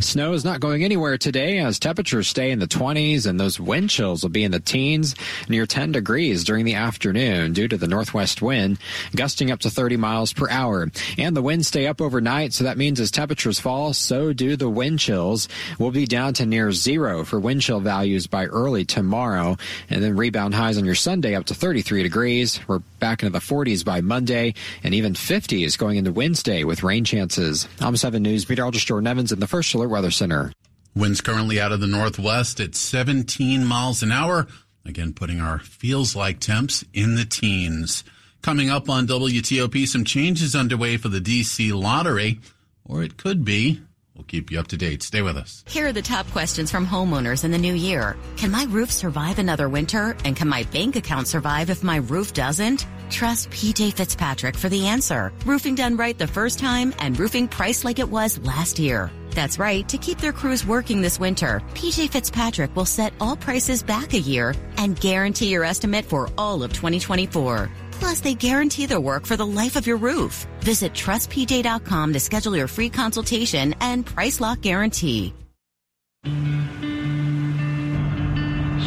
Snow 0.00 0.32
is 0.32 0.44
not 0.44 0.60
going 0.60 0.84
anywhere 0.84 1.18
today 1.18 1.58
as 1.58 1.80
temperatures 1.80 2.28
stay 2.28 2.52
in 2.52 2.60
the 2.60 2.68
20s 2.68 3.26
and 3.26 3.38
those 3.38 3.58
wind 3.58 3.90
chills 3.90 4.22
will 4.22 4.30
be 4.30 4.44
in 4.44 4.52
the 4.52 4.60
teens 4.60 5.16
near 5.48 5.66
10 5.66 5.90
degrees 5.90 6.44
during 6.44 6.64
the 6.64 6.74
afternoon 6.74 7.52
due 7.52 7.66
to 7.66 7.76
the 7.76 7.88
northwest 7.88 8.40
wind 8.40 8.78
gusting 9.16 9.50
up 9.50 9.58
to 9.58 9.70
30 9.70 9.96
miles 9.96 10.32
per 10.32 10.48
hour. 10.50 10.88
And 11.18 11.36
the 11.36 11.42
winds 11.42 11.66
stay 11.66 11.88
up 11.88 12.00
overnight, 12.00 12.52
so 12.52 12.62
that 12.62 12.78
means 12.78 13.00
as 13.00 13.10
temperatures 13.10 13.58
fall, 13.58 13.92
so 13.92 14.32
do 14.32 14.54
the 14.54 14.70
wind 14.70 15.00
chills. 15.00 15.48
We'll 15.80 15.90
be 15.90 16.06
down 16.06 16.32
to 16.34 16.46
near 16.46 16.70
zero 16.70 17.24
for 17.24 17.40
wind 17.40 17.62
chill 17.62 17.80
values 17.80 18.28
by 18.28 18.46
early 18.46 18.84
tomorrow 18.84 19.56
and 19.90 20.02
then 20.02 20.16
rebound 20.16 20.54
highs 20.54 20.78
on 20.78 20.84
your 20.84 20.94
Sunday 20.94 21.34
up 21.34 21.46
to 21.46 21.54
33 21.54 22.04
degrees. 22.04 22.60
We're 22.68 22.82
back 22.98 23.22
into 23.22 23.32
the 23.32 23.38
40s 23.38 23.84
by 23.84 24.00
Monday 24.00 24.54
and 24.82 24.94
even 24.94 25.14
50s 25.14 25.78
going 25.78 25.96
into 25.96 26.12
Wednesday 26.12 26.64
with 26.64 26.82
rain 26.82 27.04
chances. 27.04 27.68
I'm 27.80 27.96
7 27.96 28.22
News 28.22 28.48
meteorologist 28.48 28.86
Jordan 28.86 29.06
Evans 29.06 29.32
in 29.32 29.40
the 29.40 29.46
First 29.46 29.74
Alert 29.74 29.88
Weather 29.88 30.10
Center. 30.10 30.52
Winds 30.94 31.20
currently 31.20 31.60
out 31.60 31.72
of 31.72 31.80
the 31.80 31.86
northwest 31.86 32.60
at 32.60 32.74
17 32.74 33.64
miles 33.64 34.02
an 34.02 34.10
hour. 34.10 34.46
Again, 34.84 35.12
putting 35.12 35.40
our 35.40 35.58
feels 35.58 36.16
like 36.16 36.40
temps 36.40 36.84
in 36.92 37.14
the 37.14 37.24
teens. 37.24 38.04
Coming 38.42 38.70
up 38.70 38.88
on 38.88 39.06
WTOP, 39.06 39.86
some 39.86 40.04
changes 40.04 40.54
underway 40.56 40.96
for 40.96 41.08
the 41.08 41.20
DC 41.20 41.72
lottery, 41.72 42.40
or 42.84 43.02
it 43.02 43.16
could 43.16 43.44
be. 43.44 43.82
We'll 44.18 44.24
keep 44.24 44.50
you 44.50 44.58
up 44.58 44.66
to 44.68 44.76
date. 44.76 45.04
Stay 45.04 45.22
with 45.22 45.36
us. 45.36 45.64
Here 45.68 45.86
are 45.86 45.92
the 45.92 46.02
top 46.02 46.28
questions 46.32 46.72
from 46.72 46.84
homeowners 46.84 47.44
in 47.44 47.52
the 47.52 47.56
new 47.56 47.72
year. 47.72 48.16
Can 48.36 48.50
my 48.50 48.64
roof 48.64 48.90
survive 48.90 49.38
another 49.38 49.68
winter? 49.68 50.16
And 50.24 50.34
can 50.34 50.48
my 50.48 50.64
bank 50.64 50.96
account 50.96 51.28
survive 51.28 51.70
if 51.70 51.84
my 51.84 51.96
roof 51.98 52.32
doesn't? 52.32 52.84
Trust 53.10 53.50
PJ 53.50 53.92
Fitzpatrick 53.92 54.56
for 54.56 54.68
the 54.68 54.88
answer. 54.88 55.32
Roofing 55.46 55.76
done 55.76 55.96
right 55.96 56.18
the 56.18 56.26
first 56.26 56.58
time 56.58 56.92
and 56.98 57.16
roofing 57.16 57.46
priced 57.46 57.84
like 57.84 58.00
it 58.00 58.10
was 58.10 58.38
last 58.40 58.80
year. 58.80 59.08
That's 59.30 59.56
right. 59.56 59.88
To 59.88 59.98
keep 59.98 60.18
their 60.18 60.32
crews 60.32 60.66
working 60.66 61.00
this 61.00 61.20
winter, 61.20 61.62
PJ 61.74 62.10
Fitzpatrick 62.10 62.74
will 62.74 62.86
set 62.86 63.12
all 63.20 63.36
prices 63.36 63.84
back 63.84 64.14
a 64.14 64.18
year 64.18 64.52
and 64.78 64.98
guarantee 64.98 65.50
your 65.50 65.62
estimate 65.62 66.04
for 66.04 66.28
all 66.36 66.64
of 66.64 66.72
2024. 66.72 67.70
Plus, 68.00 68.20
they 68.20 68.34
guarantee 68.34 68.86
their 68.86 69.00
work 69.00 69.26
for 69.26 69.36
the 69.36 69.46
life 69.46 69.76
of 69.76 69.86
your 69.86 69.96
roof. 69.96 70.46
Visit 70.60 70.92
trustpj.com 70.92 72.12
to 72.12 72.20
schedule 72.20 72.56
your 72.56 72.68
free 72.68 72.90
consultation 72.90 73.74
and 73.80 74.06
price 74.06 74.40
lock 74.40 74.60
guarantee. 74.60 75.34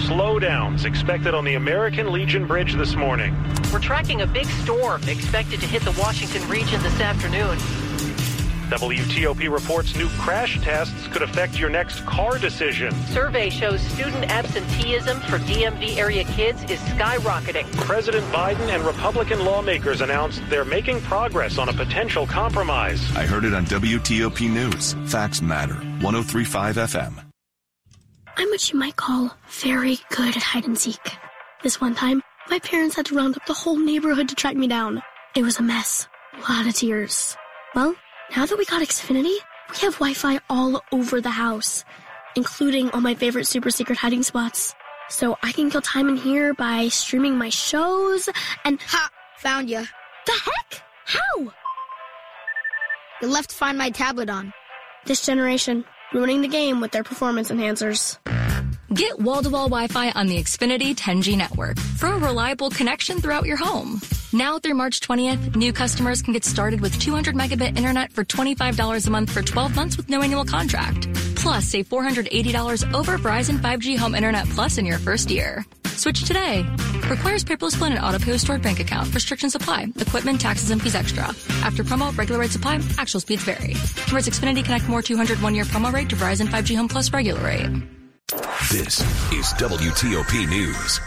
Slowdowns 0.08 0.86
expected 0.86 1.34
on 1.34 1.45
the 1.45 1.56
American 1.56 2.12
Legion 2.12 2.45
Bridge 2.45 2.74
this 2.76 2.95
morning. 2.95 3.36
We're 3.71 3.80
tracking 3.80 4.21
a 4.21 4.28
big 4.28 4.45
storm 4.45 5.02
expected 5.08 5.60
to 5.62 5.67
hit 5.67 5.84
the 5.84 5.91
Washington 6.00 6.47
region 6.50 6.82
this 6.84 7.00
afternoon. 7.00 7.58
WTOP 8.71 9.51
reports 9.51 9.95
new 9.97 10.07
crash 10.19 10.57
tests 10.62 11.07
could 11.07 11.21
affect 11.21 11.60
your 11.60 11.69
next 11.69 12.05
car 12.05 12.38
decision. 12.38 12.93
Survey 13.07 13.49
shows 13.49 13.81
student 13.81 14.23
absenteeism 14.31 15.19
for 15.21 15.39
DMV 15.39 15.97
area 15.97 16.23
kids 16.23 16.63
is 16.63 16.79
skyrocketing. 16.79 17.69
President 17.81 18.25
Biden 18.27 18.69
and 18.73 18.81
Republican 18.84 19.43
lawmakers 19.43 19.99
announced 19.99 20.41
they're 20.49 20.63
making 20.63 21.01
progress 21.01 21.57
on 21.57 21.67
a 21.67 21.73
potential 21.73 22.25
compromise. 22.25 23.01
I 23.13 23.25
heard 23.25 23.43
it 23.43 23.53
on 23.53 23.65
WTOP 23.65 24.49
News. 24.49 24.93
Facts 25.12 25.41
matter. 25.41 25.75
1035 25.75 26.77
FM. 26.77 27.25
I'm 28.38 28.49
what 28.49 28.71
you 28.71 28.79
might 28.79 28.95
call 28.95 29.36
very 29.49 29.99
good 30.12 30.38
at 30.38 30.43
hide 30.43 30.65
and 30.65 30.77
seek. 30.77 31.17
This 31.62 31.81
one 31.81 31.93
time, 31.93 32.21
my 32.49 32.60
parents 32.60 32.95
had 32.95 33.07
to 33.07 33.15
round 33.15 33.36
up 33.36 33.45
the 33.45 33.53
whole 33.53 33.77
neighborhood 33.77 34.29
to 34.29 34.36
track 34.36 34.55
me 34.55 34.69
down. 34.69 35.01
It 35.36 35.43
was 35.43 35.60
a 35.60 35.62
mess. 35.62 36.07
A 36.34 36.51
lot 36.51 36.65
of 36.65 36.73
tears. 36.73 37.36
Well, 37.75 37.95
now 38.36 38.46
that 38.46 38.58
we 38.58 38.65
got 38.65 38.82
Xfinity, 38.82 39.36
we 39.70 39.78
have 39.82 39.94
Wi-Fi 39.94 40.39
all 40.50 40.82
over 40.91 41.22
the 41.22 41.30
house, 41.30 41.84
including 42.36 42.89
all 42.91 43.02
my 43.02 43.15
favorite 43.15 43.46
super 43.46 43.70
secret 43.70 43.98
hiding 43.98 44.24
spots. 44.24 44.74
So 45.10 45.38
I 45.44 45.52
can 45.52 45.70
kill 45.70 45.82
time 45.82 46.08
in 46.08 46.15
here 46.15 46.54
by 46.54 46.88
streaming 46.88 47.38
my 47.38 47.50
shows 47.50 48.30
and 48.63 48.80
ha, 48.82 49.10
found 49.38 49.70
you. 49.70 49.84
The 50.26 50.32
heck? 50.32 50.82
How? 51.06 51.54
You 53.22 53.28
left 53.28 53.52
Find 53.52 53.78
My 53.78 53.89
tablet 53.89 54.30
on. 54.30 54.54
This 55.06 55.26
generation 55.26 55.84
ruining 56.13 56.41
the 56.41 56.48
game 56.48 56.80
with 56.80 56.91
their 56.91 57.04
performance 57.04 57.52
enhancers. 57.52 58.17
Get 58.93 59.21
wall-to-wall 59.21 59.69
Wi-Fi 59.69 60.12
on 60.12 60.27
the 60.27 60.36
Xfinity 60.38 60.93
10G 60.93 61.38
network 61.38 61.80
for 61.80 62.08
a 62.08 62.17
reliable 62.17 62.69
connection 62.69 63.21
throughout 63.21 63.45
your 63.45 63.56
home. 63.56 64.01
Now 64.34 64.60
through 64.60 64.73
March 64.73 64.99
20th, 64.99 65.56
new 65.56 65.71
customers 65.71 66.21
can 66.21 66.34
get 66.34 66.43
started 66.43 66.82
with 66.82 66.99
200 66.99 67.34
megabit 67.34 67.77
internet 67.77 68.12
for 68.12 68.25
$25 68.25 69.08
a 69.08 69.10
month 69.10 69.32
for 69.32 69.41
12 69.41 69.75
months 69.77 69.95
with 69.95 70.10
no 70.10 70.21
annual 70.21 70.43
contract. 70.43 71.08
Plus, 71.38 71.65
save 71.67 71.88
$480 71.88 72.93
over 72.93 73.17
Verizon 73.17 73.60
5G 73.60 73.97
Home 73.97 74.13
Internet 74.13 74.49
Plus 74.49 74.77
in 74.77 74.86
your 74.86 74.97
first 74.97 75.32
year. 75.32 75.65
Switch 75.86 76.25
today. 76.25 76.65
Requires 77.10 77.45
paperless 77.45 77.77
plan 77.77 77.93
and 77.93 78.04
auto-pay 78.04 78.38
stored 78.39 78.62
bank 78.62 78.82
account. 78.82 79.13
Restrictions 79.13 79.56
apply. 79.56 79.88
Equipment, 79.99 80.41
taxes, 80.41 80.69
and 80.69 80.82
fees 80.82 80.95
extra. 80.95 81.23
After 81.63 81.86
promo, 81.86 82.15
regular 82.17 82.41
rate 82.41 82.51
supply. 82.51 82.82
Actual 82.97 83.21
speeds 83.21 83.43
vary. 83.43 83.73
Converts 84.06 84.27
Xfinity 84.27 84.65
Connect 84.65 84.89
More 84.89 85.01
200 85.01 85.41
one-year 85.41 85.65
promo 85.65 85.93
rate 85.93 86.10
to 86.10 86.17
Verizon 86.17 86.47
5G 86.47 86.75
Home 86.75 86.89
Plus 86.89 87.13
regular 87.13 87.41
rate. 87.41 88.01
This 88.71 89.01
is 89.34 89.47
WTOP 89.55 90.47
News. 90.47 90.99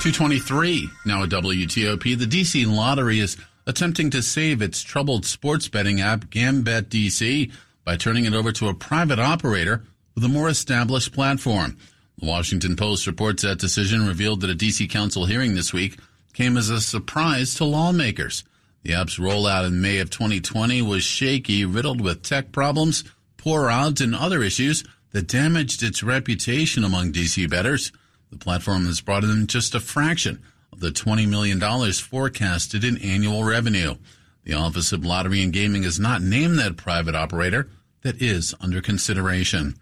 223 0.00 0.88
now 1.04 1.22
at 1.24 1.28
WTOP. 1.28 2.18
The 2.18 2.24
DC 2.24 2.66
Lottery 2.66 3.18
is 3.18 3.36
attempting 3.66 4.08
to 4.08 4.22
save 4.22 4.62
its 4.62 4.80
troubled 4.80 5.26
sports 5.26 5.68
betting 5.68 6.00
app 6.00 6.30
Gambet 6.30 6.88
DC 6.88 7.52
by 7.84 7.98
turning 7.98 8.24
it 8.24 8.32
over 8.32 8.52
to 8.52 8.68
a 8.68 8.74
private 8.74 9.18
operator 9.18 9.84
with 10.14 10.24
a 10.24 10.30
more 10.30 10.48
established 10.48 11.12
platform. 11.12 11.76
The 12.16 12.26
Washington 12.26 12.74
Post 12.74 13.06
reports 13.06 13.42
that 13.42 13.58
decision 13.58 14.06
revealed 14.06 14.40
that 14.40 14.50
a 14.50 14.54
DC 14.54 14.88
council 14.88 15.26
hearing 15.26 15.54
this 15.54 15.74
week 15.74 15.98
came 16.32 16.56
as 16.56 16.70
a 16.70 16.80
surprise 16.80 17.54
to 17.56 17.66
lawmakers. 17.66 18.44
The 18.82 18.94
app's 18.94 19.18
rollout 19.18 19.66
in 19.66 19.82
May 19.82 19.98
of 19.98 20.08
2020 20.08 20.80
was 20.80 21.02
shaky, 21.02 21.66
riddled 21.66 22.00
with 22.00 22.22
tech 22.22 22.50
problems, 22.50 23.04
poor 23.36 23.68
odds, 23.68 24.00
and 24.00 24.14
other 24.14 24.42
issues 24.42 24.84
that 25.12 25.26
damaged 25.26 25.82
its 25.82 26.02
reputation 26.02 26.84
among 26.84 27.12
DC 27.12 27.48
bettors. 27.48 27.92
The 28.30 28.38
platform 28.38 28.86
has 28.86 29.00
brought 29.00 29.24
in 29.24 29.46
just 29.46 29.74
a 29.74 29.80
fraction 29.80 30.42
of 30.72 30.80
the 30.80 30.90
$20 30.90 31.28
million 31.28 31.60
forecasted 31.92 32.84
in 32.84 32.98
annual 32.98 33.44
revenue. 33.44 33.96
The 34.44 34.54
Office 34.54 34.92
of 34.92 35.04
Lottery 35.04 35.42
and 35.42 35.52
Gaming 35.52 35.82
has 35.82 35.98
not 35.98 36.22
named 36.22 36.58
that 36.58 36.76
private 36.76 37.14
operator 37.14 37.68
that 38.02 38.20
is 38.22 38.54
under 38.60 38.80
consideration. 38.80 39.76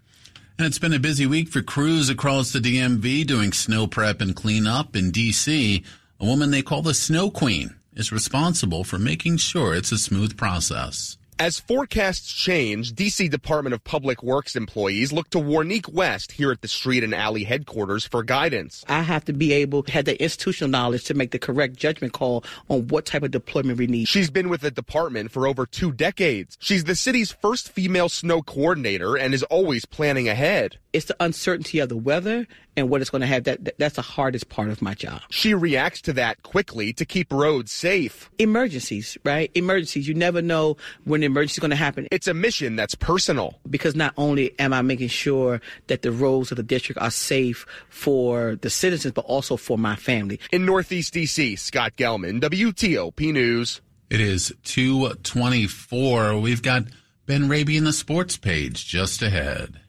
And 0.57 0.67
it's 0.67 0.79
been 0.79 0.93
a 0.93 0.99
busy 0.99 1.25
week 1.25 1.47
for 1.47 1.61
crews 1.61 2.09
across 2.09 2.51
the 2.51 2.59
DMV 2.59 3.25
doing 3.25 3.53
snow 3.53 3.87
prep 3.87 4.19
and 4.19 4.35
cleanup 4.35 4.95
in 4.95 5.11
DC. 5.11 5.85
A 6.19 6.25
woman 6.25 6.51
they 6.51 6.61
call 6.61 6.81
the 6.81 6.93
Snow 6.93 7.29
Queen 7.29 7.75
is 7.93 8.11
responsible 8.11 8.83
for 8.83 8.99
making 8.99 9.37
sure 9.37 9.73
it's 9.73 9.93
a 9.93 9.97
smooth 9.97 10.35
process. 10.35 11.17
As 11.41 11.57
forecasts 11.57 12.33
change, 12.33 12.91
DC 12.91 13.29
Department 13.29 13.73
of 13.73 13.81
Public 13.85 14.21
Works 14.21 14.57
employees 14.57 15.13
look 15.13 15.29
to 15.29 15.37
Warnique 15.37 15.87
West 15.87 16.33
here 16.33 16.51
at 16.51 16.61
the 16.61 16.67
street 16.67 17.01
and 17.01 17.15
alley 17.15 17.45
headquarters 17.45 18.05
for 18.05 18.23
guidance. 18.23 18.83
I 18.89 19.03
have 19.03 19.23
to 19.23 19.31
be 19.31 19.53
able 19.53 19.83
to 19.83 19.91
have 19.93 20.03
the 20.03 20.21
institutional 20.21 20.69
knowledge 20.69 21.05
to 21.05 21.13
make 21.13 21.31
the 21.31 21.39
correct 21.39 21.77
judgment 21.77 22.11
call 22.11 22.43
on 22.67 22.89
what 22.89 23.05
type 23.05 23.23
of 23.23 23.31
deployment 23.31 23.77
we 23.77 23.87
need. 23.87 24.09
She's 24.09 24.29
been 24.29 24.49
with 24.49 24.59
the 24.59 24.69
department 24.69 25.31
for 25.31 25.47
over 25.47 25.65
two 25.65 25.93
decades. 25.93 26.57
She's 26.59 26.83
the 26.83 26.93
city's 26.93 27.31
first 27.31 27.71
female 27.71 28.09
snow 28.09 28.41
coordinator 28.41 29.15
and 29.15 29.33
is 29.33 29.43
always 29.43 29.85
planning 29.85 30.27
ahead. 30.27 30.77
It's 30.91 31.05
the 31.05 31.15
uncertainty 31.19 31.79
of 31.79 31.89
the 31.89 31.97
weather 31.97 32.47
and 32.75 32.89
what 32.89 33.01
it's 33.01 33.09
going 33.09 33.21
to 33.21 33.27
have. 33.27 33.43
That 33.43 33.77
that's 33.77 33.95
the 33.95 34.01
hardest 34.01 34.49
part 34.49 34.69
of 34.69 34.81
my 34.81 34.93
job. 34.93 35.21
She 35.29 35.53
reacts 35.53 36.01
to 36.03 36.13
that 36.13 36.41
quickly 36.43 36.93
to 36.93 37.05
keep 37.05 37.31
roads 37.31 37.71
safe. 37.71 38.29
Emergencies, 38.39 39.17
right? 39.23 39.51
Emergencies. 39.53 40.07
You 40.07 40.15
never 40.15 40.41
know 40.41 40.77
when 41.03 41.21
an 41.21 41.25
emergency 41.25 41.53
is 41.53 41.59
going 41.59 41.69
to 41.71 41.75
happen. 41.75 42.07
It's 42.11 42.27
a 42.27 42.33
mission 42.33 42.75
that's 42.75 42.95
personal 42.95 43.59
because 43.69 43.95
not 43.95 44.13
only 44.17 44.57
am 44.59 44.73
I 44.73 44.81
making 44.81 45.09
sure 45.09 45.61
that 45.87 46.01
the 46.01 46.11
roads 46.11 46.51
of 46.51 46.57
the 46.57 46.63
district 46.63 47.01
are 47.01 47.11
safe 47.11 47.65
for 47.89 48.55
the 48.61 48.69
citizens, 48.69 49.13
but 49.13 49.25
also 49.25 49.57
for 49.57 49.77
my 49.77 49.95
family. 49.95 50.39
In 50.51 50.65
Northeast 50.65 51.13
DC, 51.13 51.59
Scott 51.59 51.93
Gelman, 51.97 52.41
WTOP 52.41 53.31
News. 53.31 53.81
It 54.09 54.21
is 54.21 54.51
224. 54.63 56.39
We've 56.39 56.63
got 56.63 56.85
Ben 57.27 57.47
Raby 57.47 57.77
in 57.77 57.83
the 57.83 57.93
sports 57.93 58.37
page 58.37 58.87
just 58.87 59.21
ahead. 59.21 59.79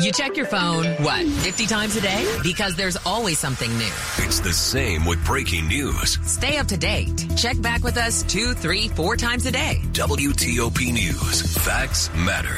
You 0.00 0.12
check 0.12 0.36
your 0.36 0.46
phone, 0.46 0.84
what, 1.02 1.26
50 1.26 1.66
times 1.66 1.96
a 1.96 2.00
day? 2.00 2.38
Because 2.44 2.76
there's 2.76 2.96
always 3.04 3.36
something 3.36 3.68
new. 3.78 3.92
It's 4.18 4.38
the 4.38 4.52
same 4.52 5.04
with 5.04 5.24
breaking 5.24 5.66
news. 5.66 6.18
Stay 6.22 6.56
up 6.56 6.68
to 6.68 6.76
date. 6.76 7.26
Check 7.36 7.60
back 7.60 7.82
with 7.82 7.96
us 7.96 8.22
two, 8.22 8.54
three, 8.54 8.86
four 8.88 9.16
times 9.16 9.44
a 9.46 9.50
day. 9.50 9.80
WTOP 9.92 10.92
News. 10.92 11.56
Facts 11.64 12.14
matter. 12.14 12.56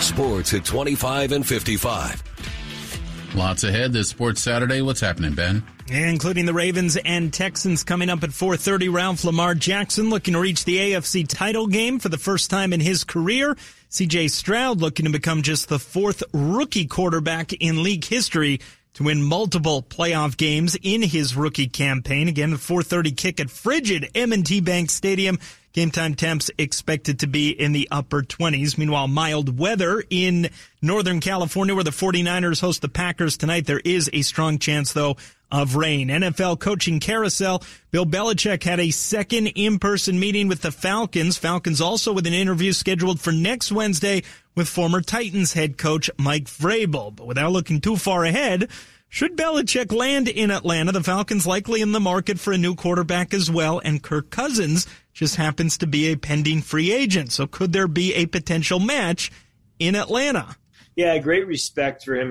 Sports 0.00 0.54
at 0.54 0.64
25 0.64 1.32
and 1.32 1.46
55. 1.46 2.22
Lots 3.34 3.64
ahead 3.64 3.92
this 3.92 4.08
Sports 4.08 4.40
Saturday. 4.40 4.80
What's 4.80 5.00
happening, 5.00 5.34
Ben? 5.34 5.62
Including 5.90 6.46
the 6.46 6.54
Ravens 6.54 6.96
and 6.96 7.30
Texans 7.32 7.84
coming 7.84 8.08
up 8.08 8.22
at 8.24 8.30
4:30. 8.30 8.88
Ralph 8.88 9.22
Lamar 9.22 9.54
Jackson 9.54 10.08
looking 10.08 10.32
to 10.32 10.40
reach 10.40 10.64
the 10.64 10.78
AFC 10.78 11.24
title 11.24 11.66
game 11.66 11.98
for 11.98 12.08
the 12.08 12.16
first 12.16 12.48
time 12.48 12.72
in 12.72 12.80
his 12.80 13.04
career. 13.04 13.54
CJ 13.90 14.28
Stroud 14.30 14.80
looking 14.80 15.04
to 15.04 15.12
become 15.12 15.42
just 15.42 15.68
the 15.68 15.78
fourth 15.78 16.22
rookie 16.32 16.86
quarterback 16.86 17.52
in 17.52 17.82
league 17.82 18.04
history 18.06 18.60
to 18.94 19.02
win 19.02 19.22
multiple 19.22 19.82
playoff 19.82 20.36
games 20.38 20.76
in 20.82 21.02
his 21.02 21.36
rookie 21.36 21.68
campaign. 21.68 22.28
Again, 22.28 22.54
a 22.54 22.56
4:30 22.56 23.12
kick 23.12 23.38
at 23.38 23.50
frigid 23.50 24.10
M&T 24.14 24.60
Bank 24.60 24.90
Stadium. 24.90 25.38
Game 25.74 25.90
time 25.90 26.14
temps 26.14 26.50
expected 26.56 27.18
to 27.18 27.26
be 27.26 27.50
in 27.50 27.72
the 27.72 27.88
upper 27.90 28.22
20s. 28.22 28.78
Meanwhile, 28.78 29.08
mild 29.08 29.58
weather 29.58 30.02
in 30.08 30.48
Northern 30.80 31.20
California 31.20 31.74
where 31.74 31.84
the 31.84 31.90
49ers 31.90 32.60
host 32.60 32.80
the 32.80 32.88
Packers 32.88 33.36
tonight. 33.36 33.66
There 33.66 33.82
is 33.84 34.08
a 34.12 34.22
strong 34.22 34.58
chance 34.58 34.92
though 34.92 35.16
of 35.54 35.76
rain. 35.76 36.08
NFL 36.08 36.58
coaching 36.58 36.98
carousel. 36.98 37.62
Bill 37.92 38.04
Belichick 38.04 38.64
had 38.64 38.80
a 38.80 38.90
second 38.90 39.46
in-person 39.46 40.18
meeting 40.18 40.48
with 40.48 40.62
the 40.62 40.72
Falcons. 40.72 41.36
Falcons 41.36 41.80
also 41.80 42.12
with 42.12 42.26
an 42.26 42.32
interview 42.32 42.72
scheduled 42.72 43.20
for 43.20 43.30
next 43.30 43.70
Wednesday 43.70 44.24
with 44.56 44.68
former 44.68 45.00
Titans 45.00 45.52
head 45.52 45.78
coach 45.78 46.10
Mike 46.18 46.46
Vrabel. 46.46 47.14
But 47.14 47.28
without 47.28 47.52
looking 47.52 47.80
too 47.80 47.96
far 47.96 48.24
ahead, 48.24 48.68
should 49.08 49.36
Belichick 49.36 49.92
land 49.92 50.26
in 50.26 50.50
Atlanta, 50.50 50.90
the 50.90 51.04
Falcons 51.04 51.46
likely 51.46 51.80
in 51.80 51.92
the 51.92 52.00
market 52.00 52.40
for 52.40 52.52
a 52.52 52.58
new 52.58 52.74
quarterback 52.74 53.32
as 53.32 53.48
well, 53.48 53.80
and 53.84 54.02
Kirk 54.02 54.30
Cousins 54.30 54.88
just 55.12 55.36
happens 55.36 55.78
to 55.78 55.86
be 55.86 56.10
a 56.10 56.16
pending 56.16 56.62
free 56.62 56.92
agent. 56.92 57.30
So 57.30 57.46
could 57.46 57.72
there 57.72 57.86
be 57.86 58.12
a 58.14 58.26
potential 58.26 58.80
match 58.80 59.30
in 59.78 59.94
Atlanta? 59.94 60.56
Yeah, 60.96 61.16
great 61.18 61.46
respect 61.46 62.04
for 62.04 62.16
him 62.16 62.22